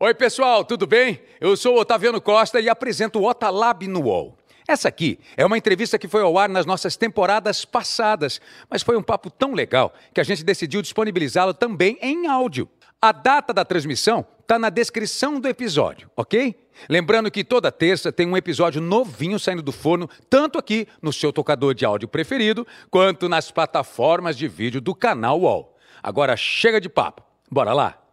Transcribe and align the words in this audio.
Oi, 0.00 0.14
pessoal, 0.14 0.64
tudo 0.64 0.86
bem? 0.86 1.20
Eu 1.40 1.56
sou 1.56 1.74
o 1.74 1.80
Otaviano 1.80 2.20
Costa 2.20 2.60
e 2.60 2.68
apresento 2.68 3.18
o 3.18 3.28
Otalab 3.28 3.84
no 3.88 4.02
UOL. 4.02 4.38
Essa 4.68 4.86
aqui 4.86 5.18
é 5.36 5.44
uma 5.44 5.58
entrevista 5.58 5.98
que 5.98 6.06
foi 6.06 6.22
ao 6.22 6.38
ar 6.38 6.48
nas 6.48 6.64
nossas 6.64 6.96
temporadas 6.96 7.64
passadas, 7.64 8.40
mas 8.70 8.80
foi 8.80 8.96
um 8.96 9.02
papo 9.02 9.28
tão 9.28 9.54
legal 9.54 9.92
que 10.14 10.20
a 10.20 10.24
gente 10.24 10.44
decidiu 10.44 10.82
disponibilizá-lo 10.82 11.52
também 11.52 11.98
em 12.00 12.28
áudio. 12.28 12.68
A 13.02 13.10
data 13.10 13.52
da 13.52 13.64
transmissão 13.64 14.24
está 14.40 14.56
na 14.56 14.70
descrição 14.70 15.40
do 15.40 15.48
episódio, 15.48 16.08
ok? 16.16 16.54
Lembrando 16.88 17.28
que 17.28 17.42
toda 17.42 17.72
terça 17.72 18.12
tem 18.12 18.28
um 18.28 18.36
episódio 18.36 18.80
novinho 18.80 19.36
saindo 19.36 19.62
do 19.62 19.72
forno, 19.72 20.08
tanto 20.30 20.60
aqui 20.60 20.86
no 21.02 21.12
seu 21.12 21.32
tocador 21.32 21.74
de 21.74 21.84
áudio 21.84 22.06
preferido, 22.06 22.64
quanto 22.88 23.28
nas 23.28 23.50
plataformas 23.50 24.36
de 24.36 24.46
vídeo 24.46 24.80
do 24.80 24.94
canal 24.94 25.40
UOL. 25.40 25.76
Agora 26.00 26.36
chega 26.36 26.80
de 26.80 26.88
papo, 26.88 27.24
bora 27.50 27.72
lá! 27.72 28.07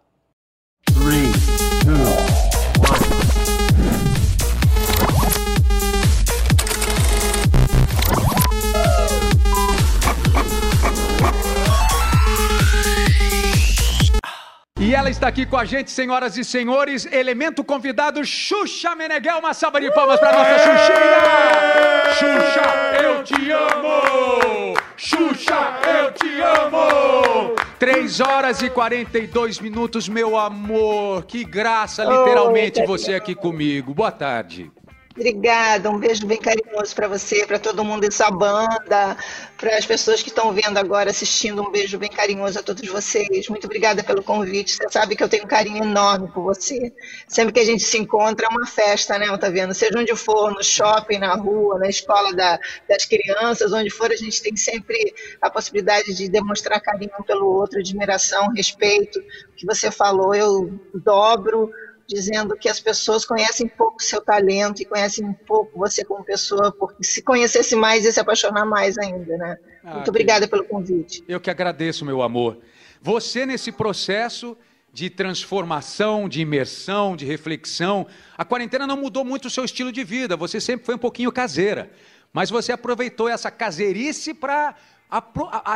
Ela 14.95 15.09
está 15.09 15.27
aqui 15.27 15.45
com 15.45 15.57
a 15.57 15.65
gente, 15.65 15.91
senhoras 15.91 16.37
e 16.37 16.43
senhores, 16.43 17.05
elemento 17.11 17.65
convidado, 17.65 18.23
Xuxa 18.23 18.95
Meneghel. 18.95 19.39
Uma 19.39 19.53
salva 19.53 19.81
de 19.81 19.91
palmas 19.93 20.19
para 20.21 20.31
nossa 20.31 20.57
Xuxinha! 20.57 22.13
Xuxa, 22.13 23.03
eu 23.03 23.23
te 23.23 23.51
amo! 23.51 24.73
Xuxa, 24.95 25.79
eu 25.99 26.11
te 26.13 26.41
amo! 26.41 27.55
3 27.77 28.21
horas 28.21 28.61
e 28.61 28.69
42 28.69 29.59
minutos, 29.59 30.07
meu 30.07 30.37
amor. 30.37 31.25
Que 31.25 31.43
graça, 31.43 32.05
literalmente, 32.05 32.85
você 32.85 33.15
aqui 33.15 33.35
comigo. 33.35 33.93
Boa 33.93 34.11
tarde. 34.11 34.71
Obrigada, 35.17 35.89
um 35.89 35.97
beijo 35.97 36.27
bem 36.27 36.37
carinhoso 36.37 36.93
para 36.93 37.07
você, 37.07 37.45
para 37.45 37.57
todo 37.57 37.85
mundo 37.85 38.01
dessa 38.01 38.29
banda, 38.29 39.15
para 39.55 39.77
as 39.77 39.85
pessoas 39.85 40.21
que 40.21 40.27
estão 40.27 40.51
vendo 40.51 40.77
agora, 40.77 41.09
assistindo, 41.09 41.61
um 41.61 41.71
beijo 41.71 41.97
bem 41.97 42.09
carinhoso 42.09 42.59
a 42.59 42.61
todos 42.61 42.85
vocês. 42.89 43.47
Muito 43.47 43.63
obrigada 43.63 44.03
pelo 44.03 44.21
convite. 44.21 44.73
Você 44.73 44.89
sabe 44.89 45.15
que 45.15 45.23
eu 45.23 45.29
tenho 45.29 45.45
um 45.45 45.47
carinho 45.47 45.81
enorme 45.81 46.29
por 46.33 46.43
você. 46.43 46.91
Sempre 47.29 47.53
que 47.53 47.61
a 47.61 47.65
gente 47.65 47.81
se 47.81 47.97
encontra 47.97 48.47
é 48.47 48.49
uma 48.49 48.67
festa, 48.67 49.17
né, 49.17 49.25
tá 49.37 49.47
vendo? 49.47 49.73
Seja 49.73 49.97
onde 49.97 50.13
for, 50.17 50.51
no 50.51 50.61
shopping, 50.61 51.19
na 51.19 51.33
rua, 51.35 51.79
na 51.79 51.87
escola 51.87 52.33
da, 52.33 52.59
das 52.89 53.05
crianças, 53.05 53.71
onde 53.71 53.89
for, 53.89 54.11
a 54.11 54.17
gente 54.17 54.41
tem 54.41 54.57
sempre 54.57 55.15
a 55.41 55.49
possibilidade 55.49 56.13
de 56.13 56.27
demonstrar 56.27 56.81
carinho 56.81 57.23
pelo 57.25 57.47
outro, 57.47 57.79
admiração, 57.79 58.51
respeito. 58.53 59.17
O 59.19 59.55
que 59.55 59.65
você 59.65 59.89
falou, 59.89 60.35
eu 60.35 60.77
dobro 60.93 61.71
dizendo 62.07 62.55
que 62.55 62.69
as 62.69 62.79
pessoas 62.79 63.25
conhecem 63.25 63.67
pouco 63.67 64.01
seu 64.01 64.21
talento 64.21 64.81
e 64.81 64.85
conhecem 64.85 65.33
pouco 65.47 65.79
você 65.79 66.03
como 66.05 66.23
pessoa, 66.23 66.71
porque 66.71 67.03
se 67.03 67.21
conhecesse 67.21 67.75
mais 67.75 68.05
ia 68.05 68.11
se 68.11 68.19
apaixonar 68.19 68.65
mais 68.65 68.97
ainda, 68.97 69.37
né? 69.37 69.57
Ah, 69.83 69.95
Muito 69.95 70.09
obrigada 70.09 70.47
pelo 70.47 70.65
convite. 70.65 71.23
Eu 71.27 71.39
que 71.39 71.49
agradeço, 71.49 72.05
meu 72.05 72.21
amor. 72.21 72.59
Você 73.01 73.45
nesse 73.45 73.71
processo 73.71 74.57
de 74.93 75.09
transformação, 75.09 76.29
de 76.29 76.41
imersão, 76.41 77.17
de 77.17 77.25
reflexão, 77.25 78.07
a 78.37 78.45
quarentena 78.45 78.87
não 78.87 78.95
mudou 78.95 79.25
muito 79.25 79.45
o 79.45 79.49
seu 79.49 79.65
estilo 79.65 79.91
de 79.91 80.03
vida, 80.05 80.37
você 80.37 80.61
sempre 80.61 80.85
foi 80.85 80.95
um 80.95 80.99
pouquinho 80.99 81.31
caseira, 81.33 81.91
mas 82.31 82.49
você 82.49 82.71
aproveitou 82.71 83.27
essa 83.27 83.51
caseirice 83.51 84.33
para 84.33 84.73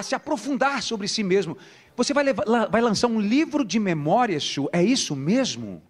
se 0.03 0.15
aprofundar 0.15 0.81
sobre 0.81 1.07
si 1.07 1.21
mesmo. 1.21 1.57
Você 1.97 2.13
vai, 2.13 2.23
levar, 2.23 2.45
vai 2.71 2.81
lançar 2.81 3.07
um 3.07 3.19
livro 3.19 3.65
de 3.65 3.77
memórias, 3.77 4.41
Chu? 4.41 4.69
É 4.71 4.81
isso 4.81 5.17
mesmo? 5.17 5.83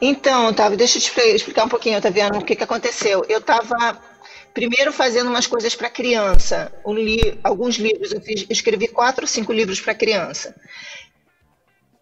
Então, 0.00 0.48
Otávio, 0.48 0.76
deixa 0.76 0.98
eu 0.98 1.02
te 1.02 1.20
explicar 1.34 1.64
um 1.64 1.68
pouquinho, 1.68 2.00
tá 2.00 2.10
vendo? 2.10 2.38
O 2.38 2.44
que, 2.44 2.54
que 2.54 2.64
aconteceu? 2.64 3.24
Eu 3.28 3.38
estava 3.38 3.98
primeiro 4.52 4.92
fazendo 4.92 5.28
umas 5.28 5.46
coisas 5.46 5.74
para 5.74 5.90
criança, 5.90 6.72
li, 6.86 7.38
alguns 7.44 7.76
livros, 7.76 8.12
eu, 8.12 8.20
fiz, 8.20 8.46
escrevi 8.48 8.88
quatro 8.88 9.24
ou 9.24 9.28
cinco 9.28 9.52
livros 9.52 9.80
para 9.80 9.94
criança. 9.94 10.54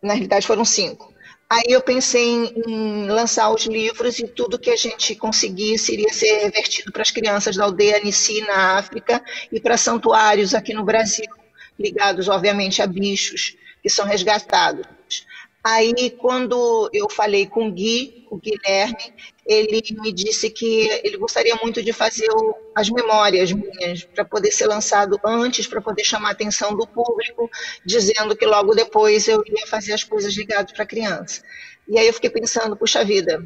Na 0.03 0.15
realidade 0.15 0.47
foram 0.47 0.65
cinco. 0.65 1.13
Aí 1.49 1.65
eu 1.69 1.81
pensei 1.83 2.27
em, 2.27 2.53
em, 2.67 3.07
lançar 3.07 3.51
os 3.51 3.67
livros 3.67 4.19
e 4.19 4.27
tudo 4.27 4.59
que 4.59 4.71
a 4.71 4.77
gente 4.77 5.15
conseguisse 5.15 5.93
iria 5.93 6.13
ser 6.13 6.39
revertido 6.39 6.91
para 6.91 7.03
as 7.03 7.11
crianças 7.11 7.57
da 7.57 7.65
aldeia 7.65 8.01
Nissi 8.01 8.41
na 8.41 8.79
África 8.79 9.23
e 9.53 9.61
para 9.61 9.77
santuários 9.77 10.55
aqui 10.55 10.73
no 10.73 10.85
Brasil, 10.85 11.27
ligados 11.79 12.29
obviamente 12.29 12.83
a 12.83 12.87
bichos 12.87 13.57
que 13.83 13.91
são 13.91 14.07
resgatados. 14.07 14.87
Aí, 15.67 16.11
quando 16.11 16.91
eu 16.93 17.09
falei 17.09 17.47
com 17.47 17.69
o 17.69 17.73
Gui, 17.73 18.27
o 18.31 18.37
Guilherme, 18.37 19.15
ele 19.47 19.83
me 20.03 20.13
disse 20.13 20.51
que 20.51 20.91
ele 21.03 21.17
gostaria 21.17 21.57
muito 21.57 21.83
de 21.83 21.91
fazer 21.91 22.29
o, 22.31 22.55
as 22.75 22.91
memórias 22.91 23.51
minhas, 23.51 24.05
para 24.05 24.27
poder 24.27 24.51
ser 24.51 24.67
lançado 24.67 25.19
antes, 25.25 25.67
para 25.67 25.81
poder 25.81 26.05
chamar 26.05 26.29
a 26.29 26.33
atenção 26.33 26.77
do 26.77 26.87
público, 26.87 27.51
dizendo 27.83 28.37
que 28.37 28.45
logo 28.45 28.75
depois 28.75 29.27
eu 29.27 29.43
ia 29.47 29.67
fazer 29.67 29.95
as 29.95 30.05
coisas 30.05 30.35
ligadas 30.35 30.71
para 30.71 30.85
criança. 30.85 31.43
E 31.89 31.99
aí 31.99 32.07
eu 32.07 32.13
fiquei 32.13 32.29
pensando, 32.29 32.77
puxa 32.77 33.03
vida, 33.03 33.43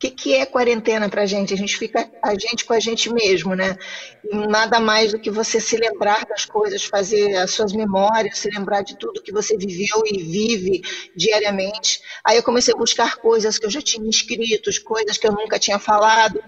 que, 0.00 0.10
que 0.10 0.34
é 0.34 0.46
quarentena 0.46 1.10
para 1.10 1.22
a 1.22 1.26
gente? 1.26 1.52
A 1.52 1.56
gente 1.58 1.76
fica 1.76 2.10
a 2.22 2.32
gente 2.32 2.64
com 2.64 2.72
a 2.72 2.80
gente 2.80 3.12
mesmo, 3.12 3.54
né? 3.54 3.76
E 4.24 4.34
nada 4.34 4.80
mais 4.80 5.12
do 5.12 5.18
que 5.18 5.30
você 5.30 5.60
se 5.60 5.76
lembrar 5.76 6.24
das 6.24 6.46
coisas, 6.46 6.82
fazer 6.82 7.36
as 7.36 7.50
suas 7.50 7.74
memórias, 7.74 8.38
se 8.38 8.48
lembrar 8.48 8.80
de 8.80 8.96
tudo 8.96 9.20
que 9.22 9.30
você 9.30 9.58
viveu 9.58 10.02
e 10.06 10.22
vive 10.22 10.80
diariamente. 11.14 12.00
Aí 12.24 12.38
eu 12.38 12.42
comecei 12.42 12.72
a 12.72 12.78
buscar 12.78 13.16
coisas 13.16 13.58
que 13.58 13.66
eu 13.66 13.70
já 13.70 13.82
tinha 13.82 14.08
escrito, 14.08 14.70
coisas 14.82 15.18
que 15.18 15.26
eu 15.28 15.32
nunca 15.32 15.58
tinha 15.58 15.78
falado, 15.78 16.42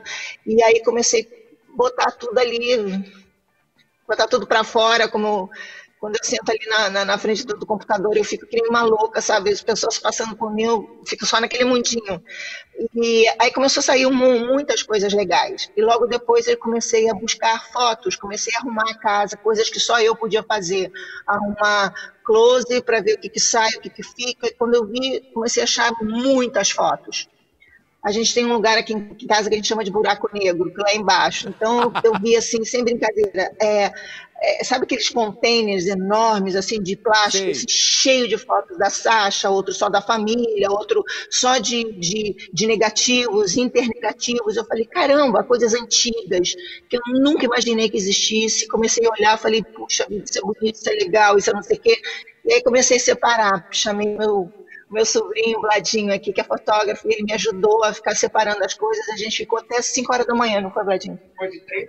e 0.47 0.63
aí 0.63 0.83
comecei 0.83 1.29
a 1.71 1.77
botar 1.77 2.11
tudo 2.13 2.39
ali, 2.39 3.05
botar 4.09 4.29
tudo 4.29 4.47
para 4.47 4.65
fora, 4.65 5.09
como 5.09 5.51
quando 6.03 6.17
eu 6.17 6.25
sento 6.25 6.51
ali 6.51 6.67
na, 6.67 6.91
na, 6.91 7.05
na 7.05 7.17
frente 7.17 7.47
do, 7.47 7.57
do, 7.57 7.65
computador, 7.65 8.17
eu 8.17 8.25
fico 8.25 8.45
que 8.45 8.57
nem 8.57 8.69
uma 8.69 8.83
louca, 8.83 9.21
sabe? 9.21 9.51
As 9.51 9.63
pessoas 9.63 10.01
passando 10.01 10.35
por 10.35 10.53
mim, 10.53 10.65
eu 10.65 11.01
fico 11.07 11.25
só 11.25 11.41
naquele 11.41 11.65
mundinho. 11.65 12.21
E 12.93 13.25
aí 13.39 13.53
começou 13.53 13.79
a 13.79 13.85
sair 13.85 14.05
um, 14.05 14.13
muitas 14.13 14.83
coisas 14.83 15.13
legais. 15.13 15.71
E 15.77 15.81
logo 15.81 16.09
depois 16.09 16.49
eu 16.49 16.59
comecei 16.59 17.09
a 17.09 17.15
buscar 17.15 17.71
fotos, 17.71 18.17
comecei 18.17 18.53
a 18.57 18.59
arrumar 18.59 18.91
a 18.91 18.99
casa, 18.99 19.37
coisas 19.37 19.71
que 19.71 19.79
só 19.79 20.01
eu 20.01 20.17
podia 20.17 20.43
fazer. 20.43 20.91
Arrumar 21.25 21.95
close 22.25 22.83
para 22.83 23.01
ver 23.01 23.15
o 23.15 23.21
que, 23.21 23.29
que 23.29 23.39
sai, 23.39 23.71
o 23.77 23.81
que, 23.81 23.89
que 23.89 24.03
fica. 24.03 24.49
E 24.49 24.55
quando 24.55 24.75
eu 24.75 24.84
vi, 24.84 25.21
comecei 25.33 25.63
a 25.63 25.65
achar 25.65 25.93
muitas 26.03 26.73
fotos. 26.73 27.29
A 28.05 28.11
gente 28.11 28.34
tem 28.34 28.45
um 28.45 28.55
lugar 28.55 28.77
aqui 28.77 28.93
em 28.93 29.27
casa 29.29 29.49
que 29.49 29.55
a 29.55 29.59
gente 29.59 29.69
chama 29.69 29.84
de 29.84 29.91
buraco 29.93 30.29
negro, 30.33 30.75
que 30.75 30.81
é 30.81 30.83
lá 30.83 30.95
embaixo. 30.95 31.49
Então 31.49 31.93
eu 32.03 32.19
vi 32.19 32.34
assim, 32.34 32.65
sem 32.65 32.83
brincadeira, 32.83 33.55
é, 33.63 33.93
é, 34.42 34.64
sabe 34.64 34.84
aqueles 34.84 35.08
containers 35.08 35.86
enormes, 35.86 36.56
assim, 36.56 36.82
de 36.82 36.97
plástico, 36.97 37.50
assim, 37.50 37.64
cheio 37.69 38.26
de 38.26 38.36
fotos 38.36 38.76
da 38.76 38.91
Sasha, 38.91 39.48
outro 39.48 39.72
só 39.72 39.88
da 39.88 40.03
família, 40.03 40.69
outro 40.70 41.04
só 41.30 41.58
de, 41.58 41.92
de, 41.92 42.50
de 42.53 42.66
negativos, 42.66 43.56
internegativos. 43.56 44.56
Eu 44.56 44.64
falei, 44.64 44.84
caramba, 44.84 45.44
coisas 45.44 45.72
antigas, 45.75 46.54
que 46.88 46.97
eu 46.97 47.00
nunca 47.20 47.44
imaginei 47.44 47.88
que 47.88 47.97
existisse. 47.97 48.66
Comecei 48.66 49.06
a 49.06 49.10
olhar, 49.10 49.38
falei, 49.38 49.62
puxa, 49.62 50.04
isso 50.10 50.38
é 50.38 50.41
bonito, 50.41 50.74
isso 50.74 50.91
é 50.91 50.94
legal, 50.94 51.38
isso 51.38 51.50
é 51.50 51.53
não 51.53 51.62
sei 51.62 51.76
o 51.76 51.80
quê. 51.80 51.97
E 52.44 52.54
aí 52.54 52.62
comecei 52.62 52.97
a 52.97 53.00
separar, 53.00 53.69
chamei 53.70 54.16
meu 54.16 54.53
meu 54.91 55.06
sobrinho 55.06 55.59
Bladinho 55.59 56.12
aqui, 56.12 56.34
que 56.34 56.41
é 56.42 56.44
fotógrafo, 56.44 57.09
ele 57.10 57.22
me 57.22 57.32
ajudou 57.32 57.82
a 57.82 57.94
ficar 57.94 58.14
separando 58.14 58.62
as 58.62 58.74
coisas. 58.74 59.09
A 59.09 59.16
gente 59.16 59.38
ficou 59.38 59.59
até 59.59 59.80
5 59.80 60.12
horas 60.12 60.26
da 60.26 60.34
manhã, 60.34 60.60
não 60.60 60.70
foi, 60.70 60.84
Bladinho? 60.84 61.19
Foi 61.38 61.48
de 61.48 61.60
3 61.60 61.88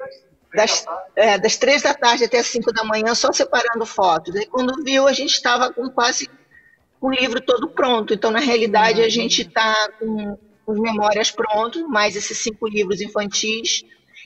das, 0.53 0.85
é, 1.15 1.37
das 1.37 1.57
três 1.57 1.81
da 1.81 1.93
tarde 1.93 2.25
até 2.25 2.39
as 2.39 2.47
cinco 2.47 2.71
da 2.71 2.83
manhã, 2.83 3.15
só 3.15 3.31
separando 3.31 3.85
fotos. 3.85 4.35
E 4.35 4.45
quando 4.45 4.83
viu, 4.83 5.07
a 5.07 5.13
gente 5.13 5.31
estava 5.31 5.73
com 5.73 5.89
quase 5.89 6.29
o 7.01 7.09
livro 7.09 7.41
todo 7.41 7.69
pronto. 7.69 8.13
Então, 8.13 8.31
na 8.31 8.39
realidade, 8.39 9.01
a 9.01 9.09
gente 9.09 9.41
está 9.41 9.89
com 9.99 10.37
os 10.65 10.79
memórias 10.79 11.31
prontos, 11.31 11.81
mais 11.83 12.15
esses 12.15 12.37
cinco 12.37 12.67
livros 12.67 13.01
infantis. 13.01 13.83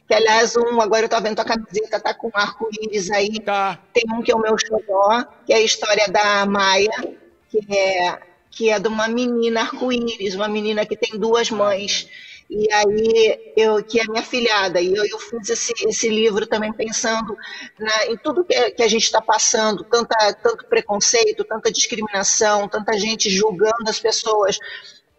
Que, 0.08 0.14
aliás, 0.14 0.56
um, 0.56 0.80
agora 0.80 1.02
eu 1.02 1.06
estou 1.08 1.22
vendo 1.22 1.40
a 1.40 1.46
camiseta, 1.46 2.00
tá 2.00 2.14
com 2.14 2.30
arco-íris 2.34 3.10
aí. 3.10 3.40
Tá. 3.40 3.80
Tem 3.94 4.04
um 4.14 4.22
que 4.22 4.32
é 4.32 4.36
o 4.36 4.40
meu 4.40 4.56
xodó, 4.58 5.26
que 5.46 5.54
é 5.54 5.58
a 5.58 5.62
história 5.62 6.08
da 6.08 6.46
Maia, 6.46 7.16
que 7.50 7.60
é, 7.74 8.20
que 8.52 8.70
é 8.70 8.80
de 8.80 8.88
uma 8.88 9.08
menina 9.08 9.62
arco-íris, 9.62 10.36
uma 10.36 10.48
menina 10.48 10.86
que 10.86 10.96
tem 10.96 11.18
duas 11.18 11.50
mães 11.50 12.08
e 12.50 12.72
aí 12.72 13.54
eu 13.58 13.84
que 13.84 14.00
é 14.00 14.04
minha 14.06 14.24
filhada 14.24 14.80
e 14.80 14.96
eu, 14.96 15.06
eu 15.06 15.20
fiz 15.20 15.50
esse, 15.50 15.74
esse 15.88 16.10
livro 16.10 16.48
também 16.48 16.72
pensando 16.72 17.36
na, 17.78 18.06
em 18.08 18.18
tudo 18.18 18.46
que, 18.46 18.72
que 18.72 18.84
a 18.84 18.88
gente 18.88 19.04
está 19.04 19.22
passando 19.22 19.84
tanta 19.84 20.34
tanto 20.34 20.66
preconceito 20.66 21.44
tanta 21.44 21.72
discriminação 21.72 22.68
tanta 22.70 22.98
gente 22.98 23.30
julgando 23.30 23.90
as 23.90 24.00
pessoas 24.00 24.58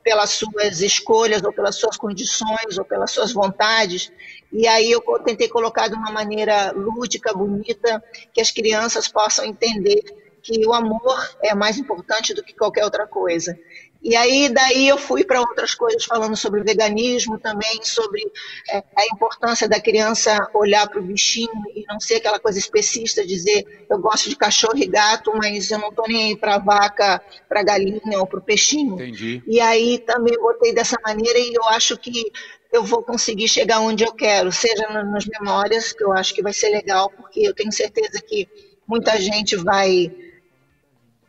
pelas 0.02 0.30
suas 0.30 0.80
escolhas 0.80 1.42
ou 1.42 1.52
pelas 1.52 1.76
suas 1.76 1.98
condições 1.98 2.78
ou 2.78 2.84
pelas 2.84 3.10
suas 3.10 3.30
vontades 3.30 4.10
e 4.50 4.66
aí 4.66 4.90
eu 4.90 5.02
tentei 5.24 5.48
colocar 5.48 5.88
de 5.88 5.94
uma 5.94 6.10
maneira 6.10 6.72
lúdica 6.72 7.34
bonita 7.34 8.02
que 8.32 8.40
as 8.40 8.50
crianças 8.50 9.06
possam 9.06 9.44
entender 9.44 10.00
que 10.42 10.66
o 10.66 10.72
amor 10.72 11.36
é 11.42 11.54
mais 11.54 11.76
importante 11.76 12.32
do 12.32 12.42
que 12.42 12.54
qualquer 12.54 12.84
outra 12.84 13.06
coisa. 13.06 13.58
E 14.02 14.14
aí, 14.14 14.48
daí 14.48 14.88
eu 14.88 14.96
fui 14.96 15.24
para 15.24 15.40
outras 15.40 15.74
coisas, 15.74 16.04
falando 16.04 16.36
sobre 16.36 16.62
veganismo 16.62 17.38
também, 17.38 17.80
sobre 17.82 18.22
é, 18.70 18.78
a 18.96 19.06
importância 19.12 19.68
da 19.68 19.80
criança 19.80 20.48
olhar 20.54 20.88
para 20.88 21.00
o 21.00 21.02
bichinho 21.02 21.64
e 21.74 21.84
não 21.88 21.98
ser 21.98 22.16
aquela 22.16 22.38
coisa 22.38 22.58
especista, 22.58 23.26
dizer 23.26 23.86
eu 23.90 23.98
gosto 23.98 24.28
de 24.28 24.36
cachorro 24.36 24.78
e 24.78 24.86
gato, 24.86 25.32
mas 25.36 25.70
eu 25.70 25.78
não 25.78 25.88
estou 25.88 26.06
nem 26.06 26.28
aí 26.28 26.36
para 26.36 26.58
vaca, 26.58 27.20
para 27.48 27.62
galinha 27.62 28.18
ou 28.18 28.26
para 28.26 28.38
o 28.38 28.42
peixinho. 28.42 28.94
Entendi. 28.94 29.42
E 29.46 29.60
aí 29.60 29.98
também 29.98 30.38
botei 30.38 30.72
dessa 30.72 30.96
maneira 31.04 31.38
e 31.38 31.52
eu 31.52 31.64
acho 31.64 31.96
que 31.96 32.30
eu 32.72 32.84
vou 32.84 33.02
conseguir 33.02 33.48
chegar 33.48 33.80
onde 33.80 34.04
eu 34.04 34.12
quero, 34.12 34.52
seja 34.52 34.86
nas 35.04 35.26
memórias, 35.26 35.92
que 35.92 36.04
eu 36.04 36.12
acho 36.12 36.34
que 36.34 36.42
vai 36.42 36.52
ser 36.52 36.68
legal, 36.68 37.10
porque 37.10 37.40
eu 37.40 37.54
tenho 37.54 37.72
certeza 37.72 38.20
que 38.20 38.46
muita 38.86 39.18
gente 39.20 39.56
vai 39.56 40.10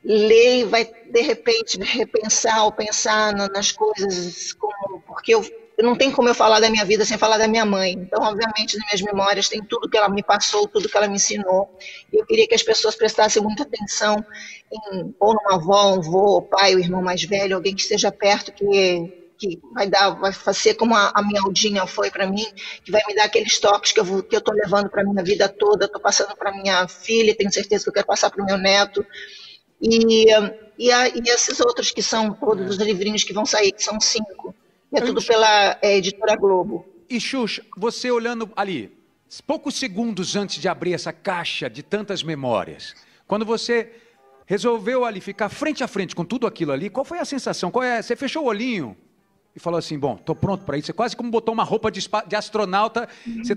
ler 0.09 0.61
e 0.61 0.63
vai, 0.63 0.85
de 0.85 1.21
repente, 1.21 1.77
repensar 1.77 2.65
ou 2.65 2.71
pensar 2.71 3.31
nas 3.31 3.71
coisas, 3.71 4.53
como, 4.53 5.03
porque 5.06 5.35
eu, 5.35 5.45
não 5.77 5.95
tem 5.95 6.11
como 6.11 6.27
eu 6.27 6.33
falar 6.33 6.59
da 6.59 6.69
minha 6.69 6.83
vida 6.83 7.06
sem 7.06 7.15
falar 7.15 7.38
da 7.38 7.47
minha 7.47 7.63
mãe. 7.63 7.91
Então, 7.94 8.23
obviamente, 8.23 8.75
nas 8.75 8.85
minhas 8.88 9.01
memórias 9.03 9.47
tem 9.47 9.63
tudo 9.63 9.88
que 9.88 9.95
ela 9.95 10.09
me 10.09 10.23
passou, 10.23 10.67
tudo 10.67 10.89
que 10.89 10.97
ela 10.97 11.07
me 11.07 11.15
ensinou. 11.15 11.69
Eu 12.11 12.25
queria 12.25 12.47
que 12.47 12.56
as 12.56 12.63
pessoas 12.63 12.95
prestassem 12.95 13.41
muita 13.44 13.61
atenção 13.61 14.25
em, 14.71 15.15
ou 15.19 15.35
numa 15.35 15.56
avó, 15.56 15.94
um 15.94 16.00
avô, 16.00 16.41
pai, 16.41 16.73
o 16.73 16.79
irmão 16.79 17.03
mais 17.03 17.23
velho, 17.23 17.56
alguém 17.56 17.75
que 17.75 17.81
esteja 17.81 18.11
perto, 18.11 18.51
que 18.51 19.19
que 19.39 19.57
vai 19.73 19.89
dar, 19.89 20.09
vai 20.09 20.33
fazer 20.33 20.73
como 20.73 20.94
a, 20.94 21.13
a 21.15 21.23
minha 21.23 21.41
Aldinha 21.41 21.88
foi 21.88 22.11
para 22.11 22.27
mim, 22.27 22.45
que 22.83 22.91
vai 22.91 23.01
me 23.07 23.15
dar 23.15 23.23
aqueles 23.23 23.57
toques 23.57 23.94
que 23.94 24.00
eu 24.01 24.03
vou, 24.03 24.21
que 24.21 24.35
eu 24.35 24.41
tô 24.41 24.51
levando 24.51 24.89
para 24.89 25.01
minha 25.01 25.23
vida 25.23 25.47
toda, 25.47 25.85
estou 25.85 26.01
passando 26.01 26.35
para 26.35 26.51
minha 26.51 26.85
filha, 26.89 27.33
tenho 27.33 27.50
certeza 27.51 27.85
que 27.85 27.89
eu 27.89 27.94
quero 27.94 28.06
passar 28.06 28.29
para 28.29 28.44
o 28.44 28.45
meu 28.45 28.57
neto. 28.57 29.01
E, 29.81 30.25
e, 30.77 30.91
a, 30.91 31.07
e, 31.09 31.21
esses 31.27 31.59
outros 31.59 31.91
que 31.91 32.01
são 32.01 32.33
todos 32.33 32.69
os 32.69 32.77
livrinhos 32.77 33.23
que 33.23 33.33
vão 33.33 33.45
sair, 33.45 33.71
que 33.71 33.83
são 33.83 33.99
cinco. 33.99 34.53
E 34.91 34.97
é 34.97 35.01
tudo 35.01 35.23
pela 35.23 35.77
é, 35.81 35.97
editora 35.97 36.35
Globo. 36.35 36.85
E 37.09 37.19
Xuxa, 37.19 37.63
você 37.77 38.11
olhando 38.11 38.51
ali, 38.55 38.91
poucos 39.45 39.75
segundos 39.75 40.35
antes 40.35 40.61
de 40.61 40.67
abrir 40.67 40.93
essa 40.93 41.13
caixa 41.13 41.69
de 41.69 41.81
tantas 41.83 42.23
memórias, 42.23 42.95
quando 43.27 43.45
você 43.45 43.91
resolveu 44.45 45.05
ali 45.05 45.21
ficar 45.21 45.49
frente 45.49 45.83
a 45.83 45.87
frente 45.87 46.15
com 46.15 46.25
tudo 46.25 46.47
aquilo 46.47 46.71
ali, 46.71 46.89
qual 46.89 47.05
foi 47.05 47.19
a 47.19 47.25
sensação? 47.25 47.69
Qual 47.69 47.83
é? 47.83 48.01
Você 48.01 48.15
fechou 48.15 48.43
o 48.43 48.47
olhinho 48.47 48.97
e 49.55 49.59
falou 49.59 49.77
assim: 49.77 49.97
Bom, 49.97 50.15
estou 50.15 50.35
pronto 50.35 50.65
para 50.65 50.77
isso. 50.77 50.87
Você 50.87 50.93
quase 50.93 51.15
como 51.15 51.29
botou 51.29 51.53
uma 51.53 51.63
roupa 51.63 51.91
de, 51.91 52.07
de 52.27 52.35
astronauta, 52.35 53.07
você 53.43 53.55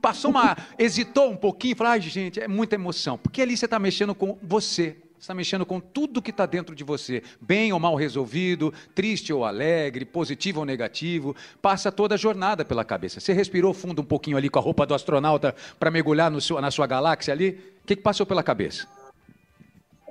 passou 0.00 0.30
uma. 0.30 0.56
hesitou 0.78 1.30
um 1.30 1.36
pouquinho, 1.36 1.76
falou: 1.76 1.92
Ai, 1.92 2.00
gente, 2.00 2.40
é 2.40 2.46
muita 2.48 2.74
emoção. 2.74 3.16
Porque 3.16 3.40
ali 3.40 3.56
você 3.56 3.64
está 3.64 3.78
mexendo 3.78 4.14
com 4.14 4.38
você, 4.42 4.96
está 5.26 5.34
mexendo 5.34 5.66
com 5.66 5.80
tudo 5.80 6.22
que 6.22 6.30
está 6.30 6.46
dentro 6.46 6.74
de 6.74 6.84
você, 6.84 7.20
bem 7.40 7.72
ou 7.72 7.80
mal 7.80 7.96
resolvido, 7.96 8.72
triste 8.94 9.32
ou 9.32 9.44
alegre, 9.44 10.04
positivo 10.04 10.60
ou 10.60 10.64
negativo, 10.64 11.34
passa 11.60 11.90
toda 11.90 12.14
a 12.14 12.18
jornada 12.18 12.64
pela 12.64 12.84
cabeça. 12.84 13.18
Você 13.18 13.32
respirou 13.32 13.74
fundo 13.74 14.02
um 14.02 14.04
pouquinho 14.04 14.36
ali 14.36 14.48
com 14.48 14.60
a 14.60 14.62
roupa 14.62 14.86
do 14.86 14.94
astronauta 14.94 15.54
para 15.80 15.90
mergulhar 15.90 16.30
seu, 16.40 16.60
na 16.60 16.70
sua 16.70 16.86
galáxia 16.86 17.34
ali? 17.34 17.58
O 17.82 17.86
que, 17.86 17.96
que 17.96 18.02
passou 18.02 18.24
pela 18.24 18.42
cabeça? 18.42 18.86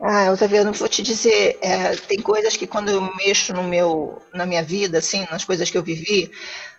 Ah, 0.01 0.25
não 0.65 0.73
vou 0.73 0.89
te 0.89 1.01
dizer, 1.01 1.57
é, 1.61 1.95
tem 1.95 2.21
coisas 2.21 2.57
que 2.57 2.67
quando 2.67 2.89
eu 2.89 3.01
mexo 3.15 3.53
no 3.53 3.63
meu, 3.63 4.21
na 4.33 4.45
minha 4.45 4.61
vida, 4.61 4.97
assim, 4.97 5.25
nas 5.31 5.45
coisas 5.45 5.71
que 5.71 5.77
eu 5.77 5.83
vivi, 5.83 6.29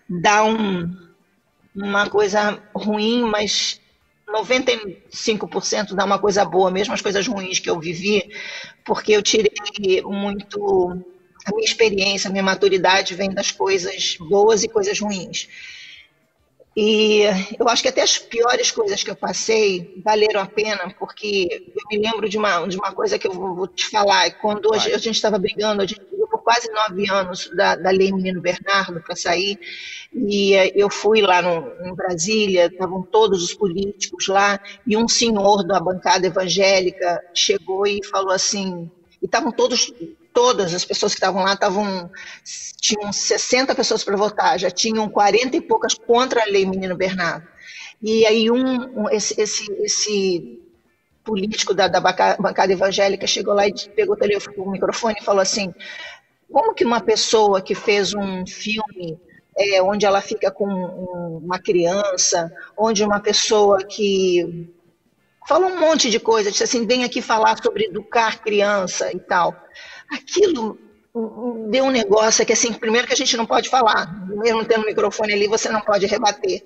dá 0.06 0.44
um, 0.44 0.94
uma 1.75 2.11
coisa 2.11 2.62
ruim, 2.75 3.23
mas 3.23 3.81
95% 4.28 5.94
dá 5.94 6.05
uma 6.05 6.19
coisa 6.19 6.44
boa, 6.44 6.70
mesmo 6.70 6.94
as 6.94 7.00
coisas 7.00 7.26
ruins 7.26 7.58
que 7.58 7.70
eu 7.70 7.78
vivi, 7.78 8.31
porque 8.84 9.12
eu 9.12 9.23
tirei 9.23 10.02
muito. 10.02 11.02
A 11.44 11.55
minha 11.55 11.64
experiência, 11.64 12.28
a 12.28 12.32
minha 12.32 12.43
maturidade 12.43 13.14
vem 13.14 13.31
das 13.31 13.52
coisas 13.52 14.17
boas 14.19 14.64
e 14.64 14.69
coisas 14.69 14.99
ruins. 14.99 15.49
E 16.76 17.23
eu 17.58 17.67
acho 17.69 17.81
que 17.81 17.88
até 17.88 18.02
as 18.02 18.19
piores 18.19 18.70
coisas 18.70 19.02
que 19.02 19.11
eu 19.11 19.17
passei 19.17 19.94
valeram 20.05 20.40
a 20.43 20.46
pena, 20.46 20.94
porque 20.99 21.72
eu 21.75 21.82
me 21.90 21.96
lembro 21.96 22.29
de 22.29 22.37
uma, 22.37 22.67
de 22.67 22.76
uma 22.76 22.93
coisa 22.93 23.19
que 23.19 23.26
eu 23.26 23.32
vou 23.32 23.67
te 23.67 23.87
falar. 23.87 24.31
Quando 24.40 24.75
a 24.75 24.79
gente 24.79 25.11
estava 25.12 25.38
brigando, 25.38 25.81
a 25.81 25.87
gente 25.87 26.02
quase 26.46 26.70
nove 26.70 27.10
anos 27.10 27.50
da, 27.56 27.75
da 27.75 27.90
Lei 27.90 28.12
Menino 28.12 28.40
Bernardo 28.40 29.00
para 29.00 29.16
sair, 29.16 29.58
e 30.14 30.54
eh, 30.54 30.72
eu 30.76 30.88
fui 30.88 31.20
lá 31.20 31.43
no, 31.43 31.72
em 31.84 31.93
Brasília, 31.93 32.66
estavam 32.66 33.02
todos 33.02 33.43
os 33.43 33.52
políticos 33.52 34.28
lá, 34.28 34.60
e 34.87 34.96
um 34.96 35.08
senhor 35.08 35.66
da 35.66 35.81
bancada 35.81 36.25
evangélica 36.25 37.20
chegou 37.34 37.84
e 37.84 38.00
falou 38.04 38.31
assim, 38.31 38.88
e 39.20 39.25
estavam 39.26 39.50
todos 39.50 39.93
todas 40.32 40.72
as 40.72 40.84
pessoas 40.84 41.14
que 41.14 41.19
estavam 41.19 41.43
lá 41.43 41.54
estavam 41.54 42.08
tinham 42.81 43.12
60 43.12 43.75
pessoas 43.75 44.04
para 44.04 44.16
votar, 44.16 44.56
já 44.56 44.70
tinham 44.70 45.08
40 45.08 45.56
e 45.56 45.60
poucas 45.60 45.94
contra 45.94 46.43
a 46.43 46.46
lei 46.46 46.64
Menino 46.64 46.94
Bernardo. 46.94 47.48
E 48.00 48.25
aí 48.25 48.52
um, 48.52 49.02
um 49.02 49.10
esse, 49.10 49.40
esse, 49.40 49.66
esse 49.82 50.62
político 51.26 51.75
da, 51.75 51.88
da, 51.88 52.00
bancada 52.00 52.72
evangélica 52.72 53.26
chegou 53.26 53.52
lá 53.52 53.66
e 53.66 53.75
pegou 53.96 54.14
o, 54.14 54.19
telefone, 54.19 54.56
o 54.58 54.70
microfone 54.70 55.16
e 55.20 55.25
falou 55.25 55.43
assim: 55.43 55.75
como 56.50 56.75
que 56.75 56.84
uma 56.84 57.00
pessoa 57.00 57.60
que 57.60 57.75
fez 57.75 58.14
um 58.14 58.46
filme 58.46 59.20
é, 59.56 59.82
onde 59.82 60.04
ela 60.04 60.20
fica 60.20 60.50
com 60.50 60.66
uma 61.43 61.58
criança, 61.58 62.52
onde 62.76 63.02
uma 63.04 63.20
pessoa 63.20 63.84
que 63.84 64.70
falou 65.48 65.70
um 65.70 65.81
monte 65.81 66.10
de 66.10 66.19
coisa, 66.19 66.50
disse 66.50 66.64
assim, 66.64 66.87
vem 66.87 67.04
aqui 67.04 67.22
falar 67.22 67.56
sobre 67.62 67.84
educar 67.84 68.43
criança 68.43 69.12
e 69.12 69.19
tal 69.19 69.54
aquilo 70.10 70.78
deu 71.70 71.84
um 71.84 71.90
negócio 71.90 72.44
que, 72.44 72.52
assim, 72.52 72.72
primeiro 72.72 73.06
que 73.06 73.12
a 73.12 73.16
gente 73.16 73.37
não 73.37 73.46
pode 73.46 73.69
falar, 73.69 74.26
mesmo 74.28 74.64
tendo 74.64 74.82
o 74.82 74.87
microfone 74.87 75.32
ali, 75.32 75.46
você 75.46 75.69
não 75.69 75.81
pode 75.81 76.06
rebater. 76.06 76.62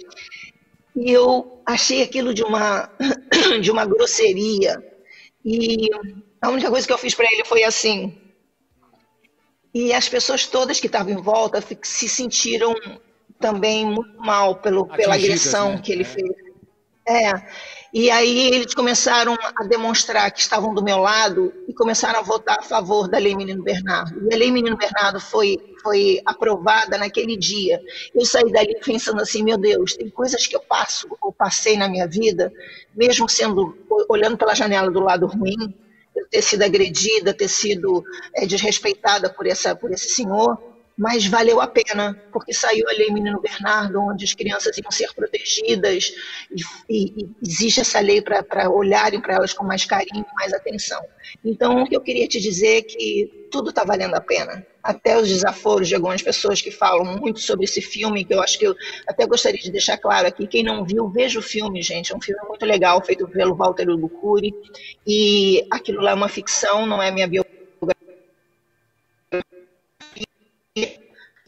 E 0.97 1.13
eu 1.13 1.63
achei 1.65 2.03
aquilo 2.03 2.35
de 2.35 2.43
uma, 2.43 2.91
de 3.63 3.71
uma 3.71 3.87
grosseria. 3.87 4.83
E 5.45 5.89
a 6.43 6.51
única 6.51 6.69
coisa 6.69 6.87
que 6.87 6.93
eu 6.93 6.99
fiz 6.99 7.15
para 7.15 7.33
ele 7.33 7.45
foi 7.45 7.63
assim. 7.63 8.20
E 9.73 9.93
as 9.93 10.09
pessoas 10.09 10.47
todas 10.47 10.81
que 10.81 10.87
estavam 10.87 11.13
em 11.13 11.23
volta 11.23 11.63
se 11.83 12.09
sentiram 12.09 12.75
também 13.39 13.87
muito 13.87 14.19
mal 14.19 14.57
pelo, 14.57 14.87
pela 14.87 15.15
agressão 15.15 15.73
né? 15.73 15.81
que 15.83 15.93
ele 15.93 16.03
é. 16.03 16.07
fez. 16.07 16.31
É. 17.07 17.33
E 17.93 18.09
aí 18.09 18.55
eles 18.55 18.73
começaram 18.73 19.37
a 19.57 19.65
demonstrar 19.65 20.31
que 20.31 20.41
estavam 20.41 20.73
do 20.73 20.83
meu 20.83 20.99
lado 20.99 21.53
e 21.67 21.75
começaram 21.75 22.21
a 22.21 22.23
votar 22.23 22.61
a 22.61 22.63
favor 22.63 23.09
da 23.09 23.19
Lei 23.19 23.35
Menino 23.35 23.65
Bernardo. 23.65 24.29
E 24.31 24.35
a 24.35 24.39
Lei 24.39 24.53
Menino 24.53 24.77
Bernardo 24.77 25.19
foi, 25.19 25.59
foi 25.83 26.21
aprovada 26.25 26.97
naquele 26.97 27.37
dia. 27.37 27.81
Eu 28.15 28.25
saí 28.25 28.53
dali 28.53 28.79
pensando 28.85 29.21
assim, 29.21 29.43
meu 29.43 29.59
Deus, 29.59 29.95
tem 29.97 30.09
coisas 30.09 30.47
que 30.47 30.55
eu 30.55 30.61
passo 30.61 31.09
ou 31.21 31.33
passei 31.33 31.77
na 31.77 31.89
minha 31.89 32.07
vida, 32.07 32.53
mesmo 32.95 33.29
sendo 33.29 33.77
olhando 34.09 34.37
pela 34.37 34.55
janela 34.55 34.89
do 34.89 35.01
lado 35.01 35.27
ruim, 35.27 35.75
ter 36.31 36.43
sido 36.43 36.63
agredida, 36.63 37.35
ter 37.35 37.49
sido 37.49 38.05
é, 38.35 38.47
desrespeitada 38.47 39.29
por, 39.31 39.47
essa, 39.47 39.75
por 39.75 39.93
esse 39.93 40.11
senhor, 40.11 40.59
mas 40.97 41.27
valeu 41.27 41.61
a 41.63 41.67
pena, 41.67 42.15
porque 42.31 42.53
saiu 42.53 42.87
a 42.89 42.93
lei 42.93 43.11
Menino 43.11 43.41
Bernardo, 43.41 43.99
onde 44.01 44.25
as 44.25 44.35
crianças 44.35 44.77
iam 44.77 44.91
ser 44.91 45.11
protegidas, 45.15 46.13
e, 46.51 46.61
e, 46.91 47.25
e 47.25 47.31
existe 47.43 47.81
essa 47.81 48.01
lei 48.01 48.21
para 48.21 48.69
olharem 48.69 49.21
para 49.21 49.35
elas 49.35 49.55
com 49.55 49.65
mais 49.65 49.87
carinho, 49.87 50.27
mais 50.35 50.53
atenção. 50.53 51.03
Então, 51.43 51.83
o 51.83 51.89
que 51.89 51.97
eu 51.97 52.03
queria 52.03 52.29
te 52.29 52.39
dizer 52.39 52.79
é 52.79 52.83
que 52.83 53.49
tudo 53.51 53.71
está 53.71 53.83
valendo 53.83 54.15
a 54.15 54.21
pena. 54.21 54.67
Até 54.83 55.19
os 55.19 55.29
desaforos 55.29 55.89
de 55.89 55.95
algumas 55.95 56.23
pessoas 56.23 56.61
que 56.63 56.71
falam 56.71 57.19
muito 57.19 57.41
sobre 57.41 57.65
esse 57.65 57.83
filme, 57.83 58.25
que 58.25 58.33
eu 58.33 58.43
acho 58.43 58.59
que 58.59 58.67
eu 58.67 58.75
até 59.07 59.27
gostaria 59.27 59.61
de 59.61 59.71
deixar 59.71 59.99
claro 59.99 60.27
aqui. 60.27 60.47
Quem 60.47 60.63
não 60.63 60.85
viu, 60.85 61.09
veja 61.09 61.39
o 61.39 61.43
filme, 61.43 61.83
gente. 61.83 62.13
É 62.13 62.17
um 62.17 62.21
filme 62.21 62.41
muito 62.49 62.65
legal, 62.65 63.05
feito 63.05 63.29
pelo 63.29 63.55
Walter 63.55 63.85
Lucuri. 63.85 64.55
E 65.07 65.67
aquilo 65.71 66.01
lá 66.01 66.13
é 66.13 66.15
uma 66.15 66.29
ficção, 66.29 66.87
não 66.87 67.03
é 67.03 67.11
minha 67.11 67.27
biografia 67.27 67.61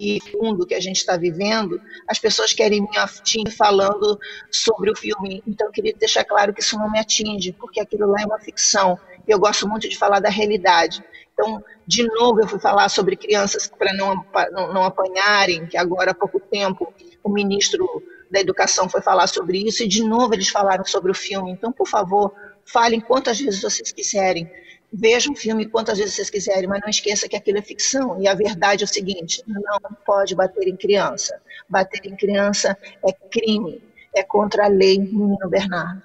e 0.02 0.20
mundo 0.34 0.66
que 0.66 0.74
a 0.74 0.80
gente 0.80 0.96
está 0.96 1.16
vivendo, 1.16 1.80
as 2.08 2.18
pessoas 2.18 2.52
querem 2.52 2.80
me 2.80 2.98
atingir 2.98 3.48
falando 3.56 4.18
sobre 4.50 4.90
o 4.90 4.96
filme. 4.96 5.42
Então, 5.46 5.68
eu 5.68 5.72
queria 5.72 5.94
deixar 5.94 6.24
claro 6.24 6.52
que 6.52 6.60
isso 6.60 6.76
não 6.76 6.90
me 6.90 6.98
atinge, 6.98 7.52
porque 7.52 7.80
aquilo 7.80 8.10
lá 8.10 8.20
é 8.20 8.26
uma 8.26 8.40
ficção. 8.40 8.98
Eu 9.28 9.38
gosto 9.38 9.68
muito 9.68 9.88
de 9.88 9.96
falar 9.96 10.18
da 10.18 10.28
realidade. 10.28 11.02
Então, 11.32 11.62
de 11.86 12.02
novo, 12.04 12.40
eu 12.40 12.48
fui 12.48 12.58
falar 12.58 12.88
sobre 12.88 13.16
crianças 13.16 13.66
para 13.66 13.92
não, 13.92 14.14
não, 14.52 14.72
não 14.72 14.84
apanharem, 14.84 15.66
que 15.66 15.76
agora 15.76 16.10
há 16.10 16.14
pouco 16.14 16.38
tempo 16.38 16.92
o 17.22 17.30
ministro 17.30 17.86
da 18.30 18.40
Educação 18.40 18.88
foi 18.88 19.02
falar 19.02 19.26
sobre 19.26 19.58
isso, 19.66 19.82
e 19.82 19.88
de 19.88 20.04
novo 20.04 20.34
eles 20.34 20.48
falaram 20.48 20.84
sobre 20.84 21.10
o 21.10 21.14
filme. 21.14 21.50
Então, 21.50 21.72
por 21.72 21.86
favor, 21.86 22.32
falem 22.64 23.00
quantas 23.00 23.38
vezes 23.40 23.62
vocês 23.62 23.92
quiserem 23.92 24.50
Vejam 24.94 25.32
um 25.32 25.36
filme 25.36 25.64
quantas 25.64 25.96
vezes 25.96 26.14
vocês 26.14 26.28
quiserem, 26.28 26.68
mas 26.68 26.82
não 26.82 26.90
esqueça 26.90 27.26
que 27.26 27.34
aquilo 27.34 27.56
é 27.56 27.62
ficção. 27.62 28.20
E 28.20 28.28
a 28.28 28.34
verdade 28.34 28.82
é 28.82 28.84
o 28.84 28.88
seguinte: 28.88 29.42
não 29.46 29.78
pode 30.04 30.34
bater 30.34 30.68
em 30.68 30.76
criança. 30.76 31.40
Bater 31.66 32.04
em 32.04 32.14
criança 32.14 32.76
é 33.02 33.10
crime, 33.10 33.82
é 34.14 34.22
contra 34.22 34.66
a 34.66 34.68
lei, 34.68 34.98
menino 34.98 35.48
Bernardo. 35.48 36.02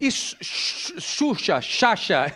E 0.00 0.10
Xuxa, 0.10 1.60
Xaxa, 1.60 2.26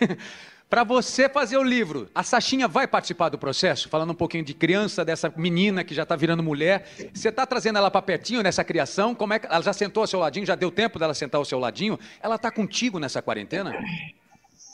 Para 0.73 0.83
você 0.83 1.29
fazer 1.29 1.55
o 1.55 1.61
livro, 1.61 2.09
a 2.15 2.23
Sachinha 2.23 2.67
vai 2.67 2.87
participar 2.87 3.29
do 3.29 3.37
processo? 3.37 3.87
Falando 3.87 4.09
um 4.09 4.15
pouquinho 4.15 4.43
de 4.43 4.55
criança, 4.55 5.05
dessa 5.05 5.31
menina 5.37 5.83
que 5.83 5.93
já 5.93 6.01
está 6.01 6.15
virando 6.15 6.41
mulher. 6.41 6.89
Você 7.13 7.29
está 7.29 7.45
trazendo 7.45 7.77
ela 7.77 7.91
para 7.91 8.01
pertinho 8.01 8.41
nessa 8.41 8.63
criação? 8.63 9.13
Como 9.13 9.33
é 9.33 9.37
que 9.37 9.45
ela 9.45 9.61
já 9.61 9.71
sentou 9.71 10.01
ao 10.01 10.07
seu 10.07 10.19
ladinho? 10.19 10.47
Já 10.47 10.55
deu 10.55 10.71
tempo 10.71 10.97
dela 10.97 11.13
sentar 11.13 11.37
ao 11.37 11.45
seu 11.45 11.59
ladinho? 11.59 11.99
Ela 12.19 12.37
está 12.37 12.49
contigo 12.49 12.97
nessa 12.97 13.21
quarentena? 13.21 13.71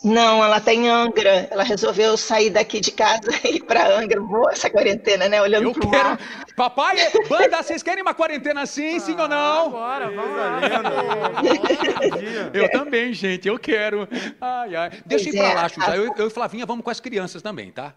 Não, 0.04 0.42
ela 0.42 0.58
está 0.58 0.74
em 0.74 0.88
Angra. 0.88 1.48
Ela 1.52 1.64
resolveu 1.64 2.16
sair 2.16 2.50
daqui 2.50 2.80
de 2.80 2.92
casa 2.92 3.30
e 3.44 3.58
ir 3.58 3.64
para 3.64 3.98
Angra. 3.98 4.22
Boa 4.22 4.52
essa 4.52 4.70
quarentena, 4.70 5.28
né? 5.28 5.42
Olhando 5.42 5.72
para 5.74 5.88
o 5.88 5.92
quero... 5.92 6.04
mar. 6.04 6.20
Papai, 6.56 6.96
banda, 7.28 7.62
vocês 7.62 7.84
querem 7.84 8.02
uma 8.02 8.14
quarentena 8.14 8.62
assim, 8.62 8.96
ah, 8.96 9.00
sim 9.00 9.16
ou 9.20 9.28
não? 9.28 9.72
Bora, 9.72 10.10
vamos 10.12 10.36
lá. 10.36 10.62
eu 12.54 12.70
também, 12.72 13.14
gente, 13.14 13.48
eu 13.48 13.58
quero. 13.58 14.08
Ai, 14.40 14.76
ai. 14.76 14.92
Deixa 15.06 15.30
eu 15.30 15.34
ir 15.34 15.38
para 15.38 15.48
é, 15.48 15.54
lá, 15.54 15.70
Xuxa. 15.70 15.96
Eu, 15.96 16.14
eu 16.18 16.28
e 16.28 16.30
Flavinha 16.30 16.66
vamos 16.66 16.84
com 16.84 16.90
as 16.90 17.00
crianças 17.00 17.42
também, 17.42 17.72
tá? 17.72 17.94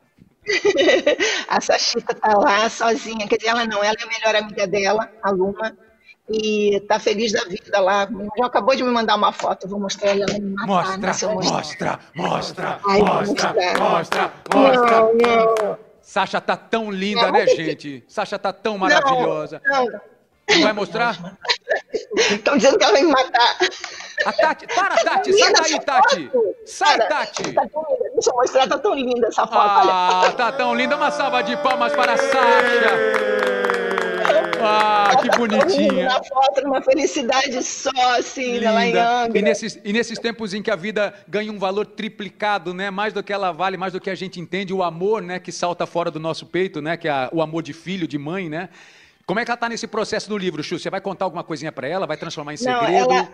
a 1.49 1.61
Sachita 1.61 2.15
tá 2.15 2.37
lá 2.37 2.69
sozinha. 2.69 3.29
Quer 3.29 3.37
dizer, 3.37 3.51
ela 3.51 3.65
não, 3.65 3.83
ela 3.83 3.97
é 3.99 4.05
a 4.05 4.07
melhor 4.07 4.43
amiga 4.43 4.67
dela, 4.67 5.09
a 5.23 5.31
Luma 5.31 5.77
e 6.33 6.81
tá 6.89 6.99
feliz 6.99 7.33
da 7.33 7.45
vida 7.45 7.79
lá. 7.81 8.09
Já 8.39 8.47
acabou 8.47 8.75
de 8.75 8.83
me 8.83 8.91
mandar 8.91 9.17
uma 9.17 9.33
foto, 9.33 9.69
vou 9.69 9.79
mostrar 9.79 10.11
ela 10.11 10.27
me 10.33 10.41
matar. 10.41 10.67
Mostra, 10.67 10.97
né, 10.97 11.35
mostra, 11.35 12.01
mostra, 12.15 12.81
Ai, 12.87 13.01
mostra, 13.01 13.55
mostra, 13.79 14.33
mostra, 14.55 15.01
não, 15.01 15.15
não. 15.15 15.79
Sasha 16.01 16.41
tá 16.41 16.57
tão 16.57 16.91
linda, 16.91 17.23
não, 17.23 17.33
né, 17.33 17.47
gente? 17.47 18.05
Sasha 18.09 18.39
tá 18.39 18.53
tão 18.53 18.77
maravilhosa. 18.77 19.61
Não, 19.65 19.87
não. 19.87 20.63
vai 20.63 20.73
mostrar? 20.73 21.37
Estão 22.17 22.57
dizendo 22.57 22.79
que 22.79 22.85
ela 22.85 22.93
vai 22.93 23.03
me 23.03 23.13
matar. 23.13 23.57
A 24.27 24.33
Tati, 24.33 24.67
para, 24.67 24.97
Tati, 24.97 25.33
sai 25.33 25.53
daí, 25.53 25.81
Tati. 25.81 26.31
Sai, 26.67 26.99
Cara, 26.99 27.09
Tati. 27.09 27.53
Tá 27.53 27.63
Deixa 28.15 28.31
eu 28.31 28.35
mostrar, 28.35 28.69
tá 28.69 28.79
tão 28.79 28.95
linda 28.95 29.29
essa 29.29 29.47
foto. 29.47 29.59
Ah, 29.59 30.23
olha. 30.25 30.33
tá 30.33 30.53
tão 30.53 30.75
linda. 30.75 30.97
Uma 30.97 31.11
salva 31.11 31.43
de 31.43 31.57
palmas 31.57 31.93
para 31.95 32.13
a 32.13 32.17
Sasha. 32.17 33.62
Ah, 34.65 35.17
que 35.21 35.29
bonitinha. 35.37 36.05
Na 36.07 36.23
foto, 36.23 36.61
uma 36.65 36.83
felicidade 36.83 37.63
só, 37.63 37.91
assim, 38.19 38.59
Linda. 38.59 38.73
lá 38.73 38.87
em 38.87 38.97
Angra. 38.97 39.39
E 39.39 39.43
nesses, 39.43 39.79
e 39.85 39.93
nesses 39.93 40.19
tempos 40.19 40.55
em 40.55 40.63
que 40.63 40.71
a 40.71 40.77
vida 40.77 41.15
ganha 41.27 41.53
um 41.53 41.59
valor 41.59 41.87
triplicado, 41.87 42.73
né? 42.73 42.91
Mais 42.91 43.13
do 43.13 43.23
que 43.23 43.33
ela 43.33 43.53
vale, 43.53 43.77
mais 43.77 43.93
do 43.93 44.01
que 44.01 44.11
a 44.11 44.15
gente 44.15 44.41
entende, 44.41 44.73
o 44.73 44.83
amor, 44.83 45.23
né? 45.23 45.39
Que 45.39 45.51
salta 45.51 45.87
fora 45.87 46.11
do 46.11 46.21
nosso 46.21 46.47
peito, 46.47 46.81
né? 46.81 46.97
Que 46.97 47.09
é 47.09 47.29
o 47.33 47.43
amor 47.43 47.63
de 47.63 47.73
filho, 47.73 48.07
de 48.07 48.19
mãe, 48.19 48.49
né? 48.49 48.69
Como 49.27 49.41
é 49.41 49.45
que 49.45 49.51
ela 49.51 49.57
está 49.57 49.69
nesse 49.69 49.87
processo 49.87 50.29
do 50.29 50.37
livro, 50.37 50.63
Chu? 50.63 50.79
Você 50.79 50.91
vai 50.91 51.01
contar 51.01 51.25
alguma 51.25 51.45
coisinha 51.45 51.73
para 51.73 51.89
ela? 51.89 52.07
Vai 52.07 52.17
transformar 52.17 52.55
em 52.55 52.57
segredo? 52.57 53.09
Não, 53.09 53.17
ela... 53.17 53.29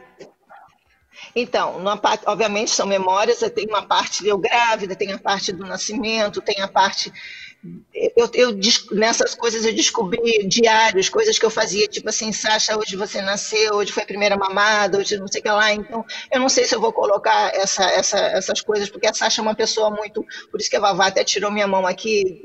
Então, 1.35 1.97
parte, 1.99 2.25
obviamente 2.27 2.71
são 2.71 2.87
memórias, 2.87 3.41
tem 3.55 3.67
uma 3.67 3.83
parte 3.83 4.27
eu 4.27 4.39
grávida, 4.39 4.95
tem 4.95 5.13
a 5.13 5.19
parte 5.19 5.53
do 5.53 5.67
nascimento, 5.67 6.41
tem 6.41 6.61
a 6.61 6.69
parte 6.69 7.13
eu, 7.93 8.31
eu, 8.35 8.59
nessas 8.93 9.35
coisas 9.35 9.65
eu 9.65 9.75
descobri 9.75 10.47
diários, 10.47 11.09
coisas 11.09 11.39
que 11.39 11.45
eu 11.45 11.51
fazia, 11.51 11.89
tipo 11.89 12.09
assim, 12.09 12.33
Sasha, 12.33 12.79
hoje 12.79 12.95
você 12.97 13.21
nasceu, 13.21 13.75
hoje 13.75 13.93
foi 13.93 14.05
a 14.05 14.07
primeira 14.07 14.37
mamada, 14.37 14.99
hoje 14.99 15.17
não 15.19 15.27
sei 15.27 15.41
o 15.41 15.45
que 15.45 15.51
lá. 15.51 15.73
Então, 15.73 16.05
eu 16.33 16.39
não 16.39 16.49
sei 16.49 16.65
se 16.65 16.75
eu 16.75 16.81
vou 16.81 16.93
colocar 16.93 17.53
essa, 17.55 17.85
essa, 17.91 18.19
essas 18.19 18.61
coisas, 18.61 18.89
porque 18.89 19.09
a 19.09 19.15
Sasha 19.15 19.41
é 19.41 19.43
uma 19.43 19.57
pessoa 19.57 19.91
muito. 19.91 20.25
Por 20.51 20.61
isso 20.61 20.71
que 20.71 20.77
a 20.77 20.81
Vavá 20.81 21.07
até 21.07 21.25
tirou 21.25 21.51
minha 21.51 21.67
mão 21.67 21.85
aqui, 21.87 22.43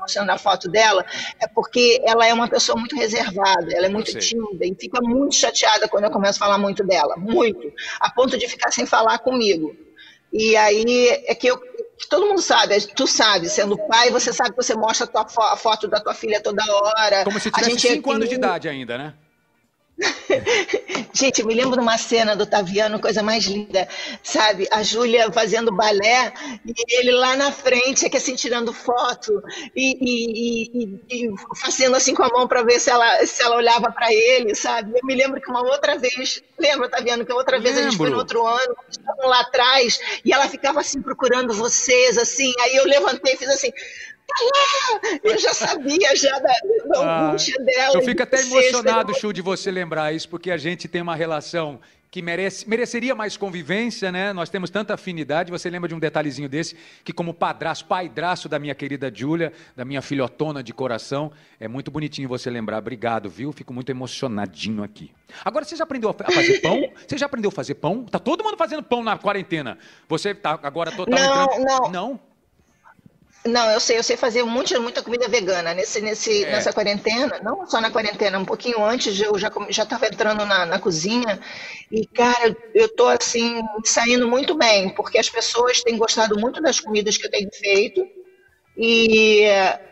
mostrando 0.00 0.30
a 0.30 0.38
foto 0.38 0.68
dela, 0.68 1.04
é 1.40 1.46
porque 1.46 2.02
ela 2.04 2.26
é 2.26 2.34
uma 2.34 2.48
pessoa 2.48 2.76
muito 2.78 2.96
reservada, 2.96 3.72
ela 3.72 3.86
é 3.86 3.90
muito 3.90 4.18
tímida 4.18 4.66
e 4.66 4.74
fica 4.74 5.00
muito 5.00 5.36
chateada 5.36 5.88
quando 5.88 6.04
eu 6.04 6.10
começo 6.10 6.42
a 6.42 6.46
falar 6.46 6.58
muito 6.58 6.84
dela, 6.84 7.16
muito, 7.16 7.72
a 8.00 8.10
ponto 8.10 8.36
de 8.36 8.48
ficar 8.48 8.72
sem 8.72 8.84
falar 8.84 9.18
comigo. 9.20 9.86
E 10.32 10.56
aí 10.56 11.08
é 11.26 11.34
que 11.34 11.46
eu 11.46 11.60
todo 12.08 12.26
mundo 12.26 12.42
sabe, 12.42 12.78
tu 12.94 13.06
sabe, 13.06 13.48
sendo 13.48 13.78
pai, 13.88 14.10
você 14.10 14.32
sabe 14.32 14.50
que 14.50 14.56
você 14.56 14.74
mostra 14.74 15.06
a, 15.06 15.08
tua 15.08 15.28
fo 15.28 15.40
a 15.40 15.56
foto 15.56 15.88
da 15.88 15.98
tua 16.00 16.14
filha 16.14 16.42
toda 16.42 16.62
hora. 16.70 17.24
Como 17.24 17.40
se 17.40 17.50
tivesse 17.50 17.78
5 17.78 18.10
é 18.10 18.14
anos 18.14 18.28
de 18.28 18.34
idade 18.34 18.68
ainda, 18.68 18.98
né? 18.98 19.14
Gente, 21.12 21.40
eu 21.40 21.46
me 21.46 21.54
lembro 21.54 21.72
de 21.72 21.80
uma 21.80 21.96
cena 21.96 22.36
do 22.36 22.46
Taviano, 22.46 23.00
coisa 23.00 23.22
mais 23.22 23.44
linda, 23.44 23.88
sabe? 24.22 24.68
A 24.70 24.82
Júlia 24.82 25.32
fazendo 25.32 25.72
balé 25.74 26.32
e 26.66 26.74
ele 26.98 27.12
lá 27.12 27.34
na 27.36 27.50
frente, 27.50 28.04
aqui 28.04 28.16
assim, 28.16 28.34
tirando 28.34 28.72
foto 28.72 29.42
e, 29.74 29.96
e, 30.00 30.70
e, 30.84 31.26
e 31.26 31.34
fazendo 31.56 31.96
assim 31.96 32.14
com 32.14 32.22
a 32.22 32.28
mão 32.28 32.46
para 32.46 32.62
ver 32.62 32.78
se 32.78 32.90
ela, 32.90 33.24
se 33.24 33.42
ela 33.42 33.56
olhava 33.56 33.90
para 33.90 34.12
ele, 34.12 34.54
sabe? 34.54 34.92
Eu 34.94 35.06
me 35.06 35.14
lembro 35.14 35.40
que 35.40 35.50
uma 35.50 35.62
outra 35.62 35.96
vez, 35.98 36.42
lembra, 36.58 36.90
Taviano, 36.90 37.24
que 37.24 37.32
outra 37.32 37.58
vez 37.58 37.76
lembro. 37.76 37.88
a 37.88 37.90
gente 37.90 37.98
foi 37.98 38.10
no 38.10 38.18
outro 38.18 38.46
ano, 38.46 38.76
estavam 38.90 39.28
lá 39.28 39.40
atrás 39.40 39.98
e 40.24 40.32
ela 40.32 40.46
ficava 40.48 40.80
assim 40.80 41.00
procurando 41.00 41.54
vocês, 41.54 42.18
assim. 42.18 42.52
Aí 42.60 42.76
eu 42.76 42.84
levantei 42.84 43.34
e 43.34 43.36
fiz 43.38 43.48
assim: 43.48 43.72
eu 45.22 45.38
já 45.38 45.54
sabia 45.54 46.14
já 46.16 46.38
da, 46.38 46.52
da 46.86 47.00
ah, 47.00 47.28
angústia 47.28 47.58
dela. 47.64 47.94
Eu 47.94 48.02
fico 48.02 48.22
até 48.22 48.40
emocionado, 48.40 49.14
Chu, 49.14 49.32
de 49.32 49.42
você 49.42 49.70
lembrar 49.70 50.12
isso, 50.12 50.28
porque 50.28 50.50
a 50.50 50.56
gente 50.56 50.88
tem 50.88 51.00
uma 51.02 51.14
relação 51.14 51.80
que 52.10 52.22
merece, 52.22 52.68
mereceria 52.68 53.14
mais 53.14 53.36
convivência, 53.36 54.10
né? 54.10 54.32
Nós 54.32 54.48
temos 54.48 54.70
tanta 54.70 54.94
afinidade. 54.94 55.50
Você 55.50 55.68
lembra 55.68 55.88
de 55.88 55.94
um 55.94 55.98
detalhezinho 55.98 56.48
desse, 56.48 56.76
que 57.04 57.12
como 57.12 57.34
padrasto, 57.34 57.84
paidraço 57.84 58.48
da 58.48 58.58
minha 58.58 58.74
querida 58.74 59.12
Júlia, 59.14 59.52
da 59.76 59.84
minha 59.84 60.00
filhotona 60.00 60.62
de 60.62 60.72
coração, 60.72 61.30
é 61.60 61.68
muito 61.68 61.90
bonitinho 61.90 62.28
você 62.28 62.48
lembrar. 62.48 62.78
Obrigado, 62.78 63.28
viu? 63.28 63.52
Fico 63.52 63.72
muito 63.72 63.90
emocionadinho 63.90 64.82
aqui. 64.82 65.12
Agora, 65.44 65.64
você 65.64 65.76
já 65.76 65.84
aprendeu 65.84 66.08
a 66.08 66.14
fazer 66.14 66.60
pão? 66.60 66.90
Você 67.06 67.18
já 67.18 67.26
aprendeu 67.26 67.48
a 67.48 67.52
fazer 67.52 67.74
pão? 67.74 68.04
Tá 68.04 68.18
todo 68.18 68.42
mundo 68.42 68.56
fazendo 68.56 68.82
pão 68.82 69.02
na 69.02 69.18
quarentena. 69.18 69.76
Você 70.08 70.34
tá 70.34 70.58
agora 70.62 70.90
total 70.90 71.18
não, 71.18 71.44
entrando... 71.44 71.64
Não, 71.64 71.90
não. 71.90 72.20
Não, 73.48 73.70
eu 73.70 73.80
sei, 73.80 73.98
eu 73.98 74.02
sei 74.02 74.16
fazer 74.16 74.42
muita, 74.42 74.78
muita 74.80 75.02
comida 75.02 75.28
vegana 75.28 75.74
nesse, 75.74 76.00
nesse, 76.00 76.44
é. 76.44 76.50
nessa 76.52 76.72
quarentena, 76.72 77.40
não 77.42 77.66
só 77.66 77.80
na 77.80 77.90
quarentena, 77.90 78.38
um 78.38 78.44
pouquinho 78.44 78.84
antes 78.84 79.20
eu 79.20 79.38
já 79.38 79.50
já 79.68 79.82
estava 79.82 80.06
entrando 80.06 80.44
na, 80.44 80.66
na 80.66 80.78
cozinha 80.78 81.38
e 81.90 82.06
cara, 82.06 82.56
eu 82.74 82.88
tô 82.88 83.06
assim 83.06 83.60
saindo 83.84 84.28
muito 84.28 84.54
bem 84.56 84.90
porque 84.90 85.18
as 85.18 85.28
pessoas 85.28 85.82
têm 85.82 85.96
gostado 85.96 86.38
muito 86.38 86.60
das 86.60 86.80
comidas 86.80 87.16
que 87.16 87.26
eu 87.26 87.30
tenho 87.30 87.48
feito 87.52 88.06
e, 88.76 89.44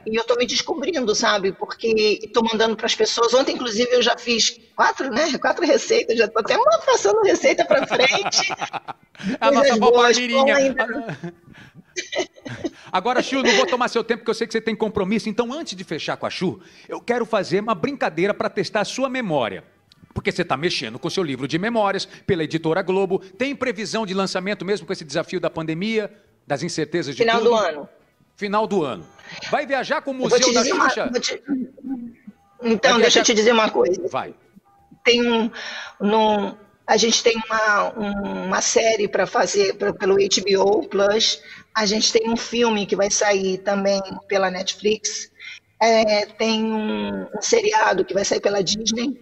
e 0.07 0.15
eu 0.15 0.21
estou 0.21 0.37
me 0.37 0.47
descobrindo, 0.47 1.15
sabe? 1.15 1.53
Porque 1.53 2.19
estou 2.23 2.45
mandando 2.45 2.77
para 2.77 2.85
as 2.85 2.95
pessoas. 2.95 3.33
Ontem, 3.33 3.55
inclusive, 3.55 3.89
eu 3.91 4.03
já 4.03 4.17
fiz 4.19 4.61
quatro, 4.77 5.11
né? 5.11 5.39
Quatro 5.39 5.65
receitas, 5.65 6.19
já 6.19 6.27
estou 6.27 6.41
até 6.41 6.55
passando 6.85 7.23
receita 7.23 7.65
para 7.65 7.87
frente. 7.87 8.53
a 9.41 9.51
nossa 9.51 9.77
vovó 9.77 10.07
Mirinha. 10.09 10.55
Agora, 12.95 13.21
Chu, 13.21 13.43
não 13.43 13.57
vou 13.57 13.67
tomar 13.67 13.89
seu 13.89 14.05
tempo, 14.05 14.21
porque 14.21 14.31
eu 14.31 14.35
sei 14.35 14.47
que 14.47 14.53
você 14.53 14.61
tem 14.61 14.77
compromisso. 14.77 15.29
Então, 15.29 15.53
antes 15.53 15.75
de 15.75 15.83
fechar 15.83 16.17
com 16.17 16.27
a 16.27 16.31
Chu, 16.31 16.61
eu 16.89 17.01
quero 17.01 17.27
fazer 17.27 17.59
uma 17.59 17.75
brincadeira 17.75 18.33
para 18.33 18.49
testar 18.49 18.83
a 18.83 18.85
sua 18.85 19.09
memória. 19.09 19.65
Porque 20.15 20.31
você 20.31 20.43
está 20.43 20.57
mexendo 20.57 20.97
com 20.97 21.09
o 21.09 21.11
seu 21.11 21.25
livro 21.25 21.49
de 21.49 21.59
memórias, 21.59 22.07
pela 22.25 22.45
editora 22.45 22.83
Globo. 22.83 23.19
Tem 23.19 23.53
previsão 23.53 24.07
de 24.07 24.15
lançamento 24.15 24.65
mesmo 24.65 24.87
com 24.87 24.93
esse 24.93 25.05
desafio 25.05 25.41
da 25.41 25.51
pandemia, 25.51 26.09
das 26.47 26.63
incertezas 26.63 27.17
de 27.17 27.23
Final 27.25 27.39
tudo? 27.39 27.51
do 27.51 27.57
ano. 27.57 27.89
Final 28.37 28.65
do 28.69 28.85
ano. 28.85 29.05
Vai 29.51 29.67
viajar 29.67 30.01
com 30.01 30.13
o 30.13 30.15
Museu 30.15 30.53
da 30.53 30.65
Xuxa? 30.65 31.07
Uma, 31.07 31.19
te... 31.19 31.43
Então, 32.63 33.01
deixa 33.01 33.19
eu 33.19 33.25
te 33.25 33.35
dizer 33.35 33.51
uma 33.51 33.71
coisa. 33.71 34.07
Vai. 34.07 34.37
Tem 35.03 35.21
um. 35.29 35.51
Num, 35.99 36.55
a 36.87 36.97
gente 36.97 37.23
tem 37.23 37.37
uma, 37.47 37.93
uma 37.93 38.61
série 38.61 39.09
para 39.09 39.27
fazer 39.27 39.75
pelo 39.75 40.17
HBO 40.17 40.87
Plus. 40.87 41.41
A 41.75 41.87
gente 41.87 42.13
tem 42.13 42.29
um 42.29 42.37
filme 42.37 42.87
que 42.87 42.95
vai 42.95 43.11
sair 43.11 43.59
também 43.59 44.01
pela 44.29 44.51
Netflix. 44.51 45.31
É, 45.81 46.27
tem 46.27 46.63
um, 46.63 47.23
um, 47.23 47.41
seriado 47.41 48.05
que 48.05 48.13
vai 48.13 48.25
sair 48.25 48.41
pela 48.41 48.63
Disney. 48.63 49.19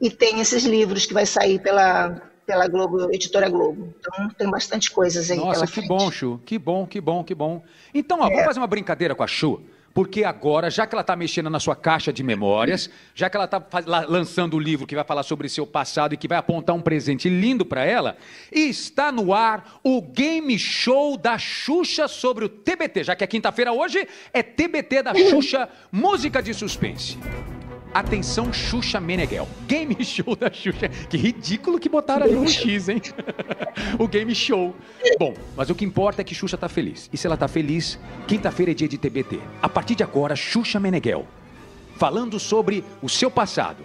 E 0.00 0.10
tem 0.10 0.40
esses 0.40 0.64
livros 0.64 1.06
que 1.06 1.14
vai 1.14 1.24
sair 1.24 1.60
pela, 1.60 2.20
pela 2.46 2.68
Globo, 2.68 3.12
editora 3.12 3.48
Globo. 3.48 3.94
Então 3.98 4.28
tem 4.30 4.50
bastante 4.50 4.90
coisas 4.90 5.30
aí. 5.30 5.38
Nossa, 5.38 5.66
que 5.66 5.72
frente. 5.72 5.88
bom, 5.88 6.10
Chu. 6.10 6.40
Que 6.44 6.58
bom, 6.58 6.86
que 6.86 7.00
bom, 7.00 7.24
que 7.24 7.34
bom. 7.34 7.62
Então, 7.94 8.20
ó, 8.20 8.26
é. 8.26 8.30
vamos 8.30 8.44
fazer 8.44 8.60
uma 8.60 8.66
brincadeira 8.66 9.14
com 9.14 9.22
a 9.22 9.26
Chu. 9.26 9.62
Porque 9.94 10.24
agora, 10.24 10.70
já 10.70 10.86
que 10.86 10.94
ela 10.94 11.02
está 11.02 11.14
mexendo 11.14 11.50
na 11.50 11.60
sua 11.60 11.76
caixa 11.76 12.12
de 12.12 12.22
memórias, 12.22 12.88
já 13.14 13.28
que 13.28 13.36
ela 13.36 13.44
está 13.44 13.62
lançando 14.08 14.56
o 14.56 14.58
livro 14.58 14.86
que 14.86 14.94
vai 14.94 15.04
falar 15.04 15.22
sobre 15.22 15.48
seu 15.48 15.66
passado 15.66 16.14
e 16.14 16.16
que 16.16 16.28
vai 16.28 16.38
apontar 16.38 16.74
um 16.74 16.80
presente 16.80 17.28
lindo 17.28 17.64
para 17.64 17.84
ela, 17.84 18.16
está 18.50 19.12
no 19.12 19.34
ar 19.34 19.80
o 19.82 20.00
game 20.00 20.58
show 20.58 21.16
da 21.16 21.36
Xuxa 21.38 22.08
sobre 22.08 22.44
o 22.44 22.48
TBT. 22.48 23.04
Já 23.04 23.16
que 23.16 23.24
é 23.24 23.26
quinta-feira 23.26 23.72
hoje, 23.72 24.06
é 24.32 24.42
TBT 24.42 25.02
da 25.02 25.14
Xuxa, 25.14 25.68
música 25.90 26.42
de 26.42 26.54
suspense. 26.54 27.18
Atenção, 27.94 28.50
Xuxa 28.52 28.98
Meneghel. 28.98 29.46
Game 29.66 29.96
show 30.04 30.34
da 30.34 30.50
Xuxa. 30.50 30.88
Que 30.88 31.16
ridículo 31.16 31.78
que 31.78 31.88
botaram 31.88 32.24
ali 32.24 32.36
um 32.36 32.48
X, 32.48 32.88
hein? 32.88 33.02
o 33.98 34.08
game 34.08 34.34
show. 34.34 34.74
Bom, 35.18 35.34
mas 35.54 35.68
o 35.68 35.74
que 35.74 35.84
importa 35.84 36.22
é 36.22 36.24
que 36.24 36.34
Xuxa 36.34 36.56
tá 36.56 36.68
feliz. 36.68 37.10
E 37.12 37.16
se 37.16 37.26
ela 37.26 37.36
tá 37.36 37.46
feliz, 37.46 37.98
quinta-feira 38.26 38.72
é 38.72 38.74
dia 38.74 38.88
de 38.88 38.96
TBT. 38.96 39.40
A 39.60 39.68
partir 39.68 39.94
de 39.94 40.02
agora, 40.02 40.34
Xuxa 40.34 40.80
Meneghel. 40.80 41.26
Falando 41.96 42.40
sobre 42.40 42.82
o 43.02 43.08
seu 43.08 43.30
passado. 43.30 43.84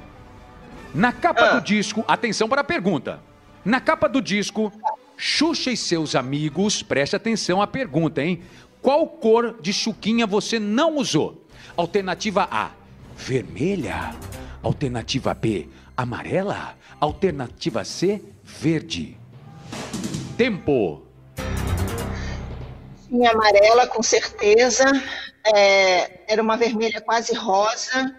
Na 0.95 1.11
capa 1.11 1.41
ah. 1.41 1.55
do 1.55 1.61
disco, 1.61 2.03
atenção 2.07 2.47
para 2.47 2.61
a 2.61 2.63
pergunta. 2.63 3.19
Na 3.65 3.81
capa 3.81 4.07
do 4.07 4.21
disco, 4.21 4.71
Xuxa 5.17 5.71
e 5.71 5.75
seus 5.75 6.15
amigos, 6.15 6.81
preste 6.81 7.15
atenção 7.15 7.61
à 7.61 7.67
pergunta, 7.67 8.23
hein? 8.23 8.41
Qual 8.81 9.05
cor 9.07 9.57
de 9.61 9.73
chuquinha 9.73 10.25
você 10.25 10.59
não 10.59 10.95
usou? 10.95 11.45
Alternativa 11.75 12.47
A, 12.49 12.71
vermelha. 13.17 14.15
Alternativa 14.61 15.33
B, 15.33 15.67
amarela. 15.95 16.77
Alternativa 16.99 17.83
C, 17.83 18.21
verde. 18.43 19.17
Tempo. 20.37 21.03
Tinha 23.07 23.31
amarela, 23.31 23.87
com 23.87 24.03
certeza. 24.03 24.85
É, 25.45 26.31
era 26.31 26.41
uma 26.41 26.57
vermelha 26.57 27.01
quase 27.01 27.33
rosa. 27.33 28.15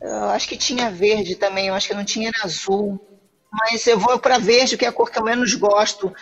Eu 0.00 0.30
acho 0.30 0.48
que 0.48 0.56
tinha 0.56 0.90
verde 0.90 1.34
também, 1.34 1.68
eu 1.68 1.74
acho 1.74 1.88
que 1.88 1.94
não 1.94 2.04
tinha 2.04 2.30
azul. 2.42 3.00
Mas 3.50 3.86
eu 3.86 3.98
vou 3.98 4.18
para 4.18 4.38
verde, 4.38 4.76
que 4.76 4.84
é 4.84 4.88
a 4.88 4.92
cor 4.92 5.10
que 5.10 5.18
eu 5.18 5.24
menos 5.24 5.54
gosto. 5.54 6.12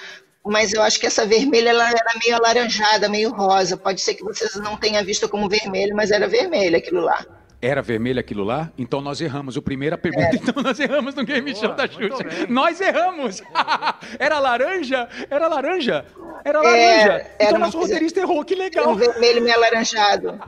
Mas 0.47 0.73
eu 0.73 0.83
acho 0.83 0.99
que 1.01 1.07
essa 1.07 1.27
vermelha 1.27 1.71
ela 1.71 1.89
era 1.89 2.13
meio 2.23 2.37
alaranjada, 2.37 3.09
meio 3.09 3.31
rosa. 3.31 3.77
Pode 3.77 4.01
ser 4.01 4.15
que 4.15 4.25
vocês 4.25 4.55
não 4.57 4.77
tenham 4.77 5.05
visto 5.05 5.29
como 5.29 5.49
vermelho, 5.49 5.95
mas 5.95 6.11
era 6.11 6.29
vermelho 6.29 6.77
aquilo 6.77 7.01
lá. 7.01 7.25
Era 7.61 7.81
vermelho 7.81 8.21
aquilo 8.21 8.45
lá? 8.45 8.71
Então 8.77 9.01
nós 9.01 9.21
erramos. 9.21 9.57
O 9.57 9.63
primeira 9.63 9.97
pergunta, 9.97 10.29
é. 10.29 10.37
então 10.37 10.63
nós 10.63 10.79
erramos 10.79 11.15
no 11.15 11.25
Game 11.25 11.53
Boa, 11.53 11.65
Show 11.65 11.75
da 11.75 11.89
Xuxa. 11.89 12.47
Nós 12.49 12.81
erramos! 12.81 13.43
era 14.19 14.39
laranja? 14.39 15.09
Era 15.31 15.49
laranja? 15.49 16.05
Era 16.45 16.61
laranja. 16.61 17.13
É, 17.39 17.47
então 17.47 17.59
nosso 17.59 17.79
roteirista 17.79 18.21
errou, 18.21 18.45
que 18.45 18.55
legal. 18.55 18.91
Um 18.91 18.95
vermelho 18.95 19.43
meio 19.43 19.57
alaranjado. 19.57 20.39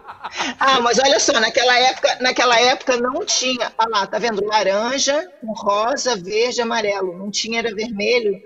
Ah, 0.61 0.81
mas 0.81 0.99
olha 0.99 1.19
só, 1.19 1.40
naquela 1.40 1.76
época, 1.78 2.19
naquela 2.21 2.61
época 2.61 2.97
não 2.99 3.25
tinha. 3.25 3.73
Olha 3.78 3.88
lá, 3.90 4.07
tá 4.07 4.19
vendo? 4.19 4.45
Laranja, 4.45 5.26
rosa, 5.43 6.14
verde, 6.14 6.61
amarelo. 6.61 7.19
Não 7.19 7.31
tinha, 7.31 7.59
era 7.59 7.75
vermelho. 7.75 8.40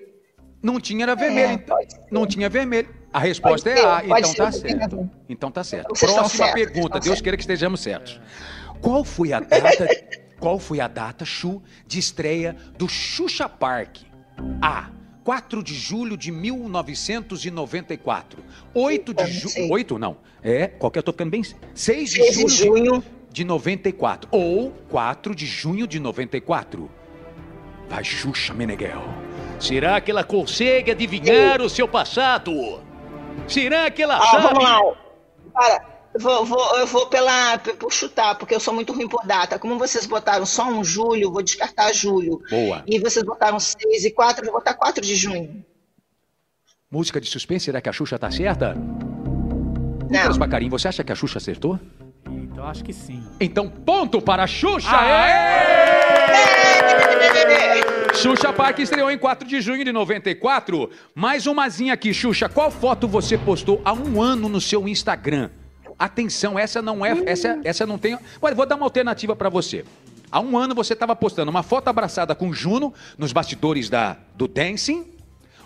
Não 0.62 0.78
tinha, 0.78 1.04
era 1.04 1.16
vermelho. 1.16 1.50
É, 1.50 1.52
então, 1.54 1.78
não 2.10 2.26
tinha 2.26 2.48
vermelho. 2.48 2.88
A 3.12 3.18
resposta 3.18 3.68
pode 3.68 3.80
é 3.80 3.84
A, 3.84 4.20
então 4.20 4.34
tá 4.34 4.52
certo. 4.52 5.10
Então 5.28 5.50
tá 5.50 5.64
certo. 5.64 5.92
Próxima 5.98 6.52
pergunta, 6.52 6.98
Deus 6.98 7.20
queira 7.20 7.36
que 7.36 7.42
estejamos 7.42 7.80
certos. 7.80 8.20
Qual 8.80 9.04
foi 9.04 9.32
a 9.32 9.40
data, 9.40 9.88
qual 10.40 10.58
foi 10.58 10.80
a 10.80 10.88
data, 10.88 11.24
Chu, 11.24 11.62
de 11.86 11.98
estreia 11.98 12.56
do 12.78 12.88
Xuxa 12.88 13.48
Park? 13.48 13.98
A. 14.60 14.90
4 15.24 15.62
de 15.62 15.74
julho 15.74 16.16
de 16.16 16.32
1994. 16.32 18.42
8 18.74 19.14
de 19.14 19.26
julho. 19.26 19.70
8 19.70 19.98
não. 19.98 20.16
É, 20.42 20.66
qualquer, 20.66 20.98
eu 20.98 21.04
tô 21.04 21.12
ficando 21.12 21.30
bem. 21.30 21.42
6 21.74 22.10
de 22.10 22.16
6 22.16 22.34
julho, 22.34 22.46
de 22.46 22.54
junho 22.54 23.04
de 23.30 23.44
94. 23.44 24.28
Ou 24.32 24.72
4 24.88 25.34
de 25.34 25.46
junho 25.46 25.86
de 25.86 26.00
94. 26.00 26.90
Vai, 27.92 28.02
Xuxa 28.02 28.54
Meneghel. 28.54 29.02
Será 29.60 30.00
que 30.00 30.10
ela 30.10 30.24
consegue 30.24 30.90
adivinhar 30.92 31.60
Sim. 31.60 31.66
o 31.66 31.68
seu 31.68 31.86
passado? 31.86 32.82
Será 33.46 33.90
que 33.90 34.02
ela 34.02 34.16
ah, 34.16 34.30
sabe? 34.30 34.42
Vamos 34.44 34.64
lá. 34.64 34.80
Para, 35.52 35.92
Vou, 36.18 36.44
vou, 36.44 36.78
eu 36.78 36.86
vou 36.86 37.06
pela, 37.06 37.58
por 37.58 37.92
chutar, 37.92 38.34
porque 38.36 38.54
eu 38.54 38.60
sou 38.60 38.72
muito 38.72 38.94
ruim 38.94 39.08
por 39.08 39.26
data. 39.26 39.58
Como 39.58 39.78
vocês 39.78 40.06
botaram 40.06 40.46
só 40.46 40.64
um 40.64 40.82
julho, 40.82 41.30
vou 41.30 41.42
descartar 41.42 41.92
julho. 41.92 42.42
Boa. 42.50 42.82
E 42.86 42.98
vocês 42.98 43.24
botaram 43.24 43.60
seis 43.60 44.04
e 44.04 44.10
quatro, 44.10 44.44
vou 44.44 44.54
botar 44.54 44.74
4 44.74 45.02
de 45.02 45.14
junho. 45.14 45.62
Música 46.90 47.20
de 47.20 47.28
suspense, 47.28 47.66
será 47.66 47.80
que 47.80 47.88
a 47.88 47.92
Xuxa 47.92 48.18
tá 48.18 48.30
certa? 48.30 48.74
Não. 48.74 50.08
Nicolas 50.10 50.36
Bacarim, 50.36 50.68
você 50.68 50.88
acha 50.88 51.04
que 51.04 51.12
a 51.12 51.14
Xuxa 51.14 51.38
acertou? 51.38 51.78
Então 52.26 52.66
acho 52.66 52.84
que 52.84 52.92
sim. 52.92 53.22
Então, 53.40 53.68
ponto 53.68 54.20
para 54.20 54.44
a 54.44 54.46
Xuxa! 54.46 54.90
Aê! 54.90 56.71
Xuxa 58.14 58.52
Park 58.52 58.78
estreou 58.78 59.10
em 59.10 59.18
4 59.18 59.48
de 59.48 59.60
junho 59.60 59.84
de 59.84 59.92
94. 59.92 60.90
Mais 61.14 61.46
umazinha 61.46 61.94
aqui, 61.94 62.14
Xuxa. 62.14 62.48
Qual 62.48 62.70
foto 62.70 63.08
você 63.08 63.36
postou 63.36 63.80
há 63.84 63.92
um 63.92 64.22
ano 64.22 64.48
no 64.48 64.60
seu 64.60 64.86
Instagram? 64.86 65.50
Atenção, 65.98 66.58
essa 66.58 66.82
não 66.82 67.04
é, 67.04 67.20
essa, 67.26 67.60
essa 67.64 67.86
não 67.86 67.98
tem. 67.98 68.18
Olha, 68.40 68.54
vou 68.54 68.66
dar 68.66 68.76
uma 68.76 68.86
alternativa 68.86 69.34
para 69.34 69.48
você. 69.48 69.84
Há 70.30 70.40
um 70.40 70.56
ano 70.56 70.74
você 70.74 70.92
estava 70.92 71.16
postando 71.16 71.50
uma 71.50 71.62
foto 71.62 71.88
abraçada 71.88 72.34
com 72.34 72.52
Juno 72.52 72.94
nos 73.18 73.32
bastidores 73.32 73.90
da, 73.90 74.16
do 74.34 74.46
Dancing. 74.46 75.06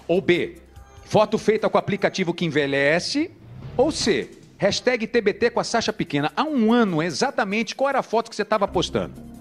Ou 0.08 0.20
B, 0.20 0.56
foto 1.04 1.38
feita 1.38 1.68
com 1.68 1.78
aplicativo 1.78 2.32
que 2.32 2.44
envelhece. 2.44 3.30
Ou 3.76 3.90
C, 3.90 4.30
hashtag 4.56 5.06
TBT 5.06 5.50
com 5.50 5.60
a 5.60 5.64
Sasha 5.64 5.92
Pequena. 5.92 6.32
Há 6.34 6.44
um 6.44 6.72
ano, 6.72 7.02
exatamente, 7.02 7.74
qual 7.74 7.90
era 7.90 7.98
a 7.98 8.02
foto 8.02 8.30
que 8.30 8.36
você 8.36 8.42
estava 8.42 8.66
postando? 8.66 9.35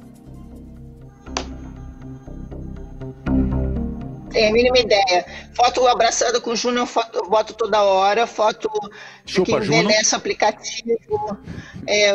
Tenho 4.35 4.49
a 4.49 4.51
mínima 4.51 4.77
ideia. 4.77 5.25
Foto 5.53 5.87
abraçada 5.87 6.41
com 6.41 6.49
o 6.49 6.55
Júnior, 6.57 6.85
foto, 6.85 7.19
eu 7.19 7.29
boto 7.29 7.53
toda 7.53 7.81
hora, 7.81 8.27
foto 8.27 8.69
Chupa, 9.25 9.61
que 9.61 10.13
aplicativo. 10.13 11.37
É, 11.87 12.09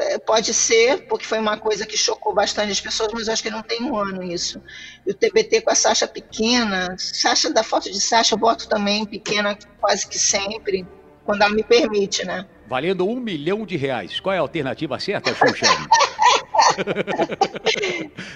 é, 0.00 0.18
pode 0.18 0.52
ser, 0.52 1.06
porque 1.06 1.24
foi 1.24 1.38
uma 1.38 1.56
coisa 1.56 1.86
que 1.86 1.96
chocou 1.96 2.34
bastante 2.34 2.72
as 2.72 2.80
pessoas, 2.80 3.12
mas 3.12 3.28
acho 3.28 3.40
que 3.40 3.50
não 3.50 3.62
tem 3.62 3.84
um 3.84 3.96
ano 3.96 4.20
isso. 4.20 4.60
E 5.06 5.12
o 5.12 5.14
TBT 5.14 5.60
com 5.60 5.70
a 5.70 5.76
Sasha 5.76 6.08
pequena, 6.08 6.96
Sasha, 6.98 7.52
da 7.52 7.62
foto 7.62 7.88
de 7.88 8.00
Sasha, 8.00 8.34
eu 8.34 8.38
boto 8.38 8.68
também 8.68 9.06
pequena 9.06 9.56
quase 9.80 10.08
que 10.08 10.18
sempre, 10.18 10.84
quando 11.24 11.42
ela 11.42 11.54
me 11.54 11.62
permite, 11.62 12.26
né? 12.26 12.46
Valendo 12.66 13.06
um 13.08 13.20
milhão 13.20 13.64
de 13.64 13.76
reais. 13.76 14.18
Qual 14.18 14.34
é 14.34 14.38
a 14.38 14.40
alternativa 14.40 14.98
certa, 14.98 15.32
Xuxa? 15.32 15.66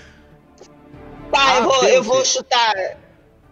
Tá, 1.33 1.55
ah, 1.55 1.57
eu, 1.57 1.65
vou, 1.65 1.85
eu 1.85 2.03
vou 2.03 2.25
chutar. 2.25 2.75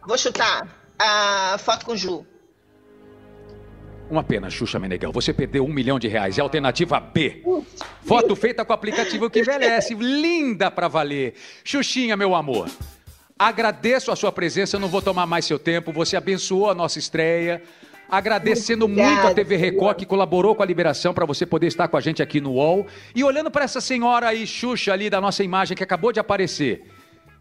Vou 0.07 0.19
chutar 0.19 0.69
a 0.99 1.57
foto 1.59 1.87
com 1.87 1.97
Ju. 1.97 2.27
Uma 4.11 4.23
pena, 4.23 4.51
Xuxa 4.51 4.79
Meneghel. 4.79 5.13
Você 5.13 5.33
perdeu 5.33 5.65
um 5.65 5.73
milhão 5.73 5.99
de 5.99 6.07
reais. 6.07 6.37
É 6.37 6.43
a 6.43 6.45
alternativa 6.45 7.01
B. 7.01 7.43
Foto 8.03 8.37
feita 8.37 8.65
com 8.65 8.73
aplicativo 8.75 9.31
que 9.31 9.41
envelhece. 9.41 9.95
Linda 9.95 10.71
pra 10.71 10.89
valer. 10.89 11.35
Xuxinha, 11.65 12.17
meu 12.19 12.35
amor. 12.35 12.69
Agradeço 13.39 14.11
a 14.11 14.17
sua 14.17 14.31
presença. 14.31 14.77
Eu 14.77 14.81
não 14.81 14.89
vou 14.89 15.01
tomar 15.01 15.27
mais 15.27 15.47
seu 15.47 15.59
tempo. 15.59 15.91
Você 15.93 16.17
abençoou 16.17 16.69
a 16.69 16.75
nossa 16.75 16.99
estreia. 16.99 17.63
Agradecendo 18.11 18.89
muito 18.89 19.27
a 19.27 19.33
TV 19.33 19.57
Record 19.57 19.97
que 19.97 20.05
colaborou 20.05 20.55
com 20.55 20.63
a 20.63 20.67
liberação 20.67 21.15
para 21.15 21.25
você 21.25 21.47
poder 21.47 21.69
estar 21.69 21.89
com 21.89 21.97
a 21.97 22.01
gente 22.01 22.21
aqui 22.21 22.41
no 22.41 22.55
UOL. 22.55 22.87
E 23.15 23.25
olhando 23.25 23.51
para 23.51 23.65
essa 23.65 23.81
senhora 23.81 24.27
aí, 24.27 24.47
Xuxa, 24.47 24.93
ali 24.93 25.09
da 25.09 25.21
nossa 25.21 25.43
imagem 25.45 25.77
que 25.77 25.85
acabou 25.85 26.13
de 26.13 26.19
aparecer. 26.21 26.85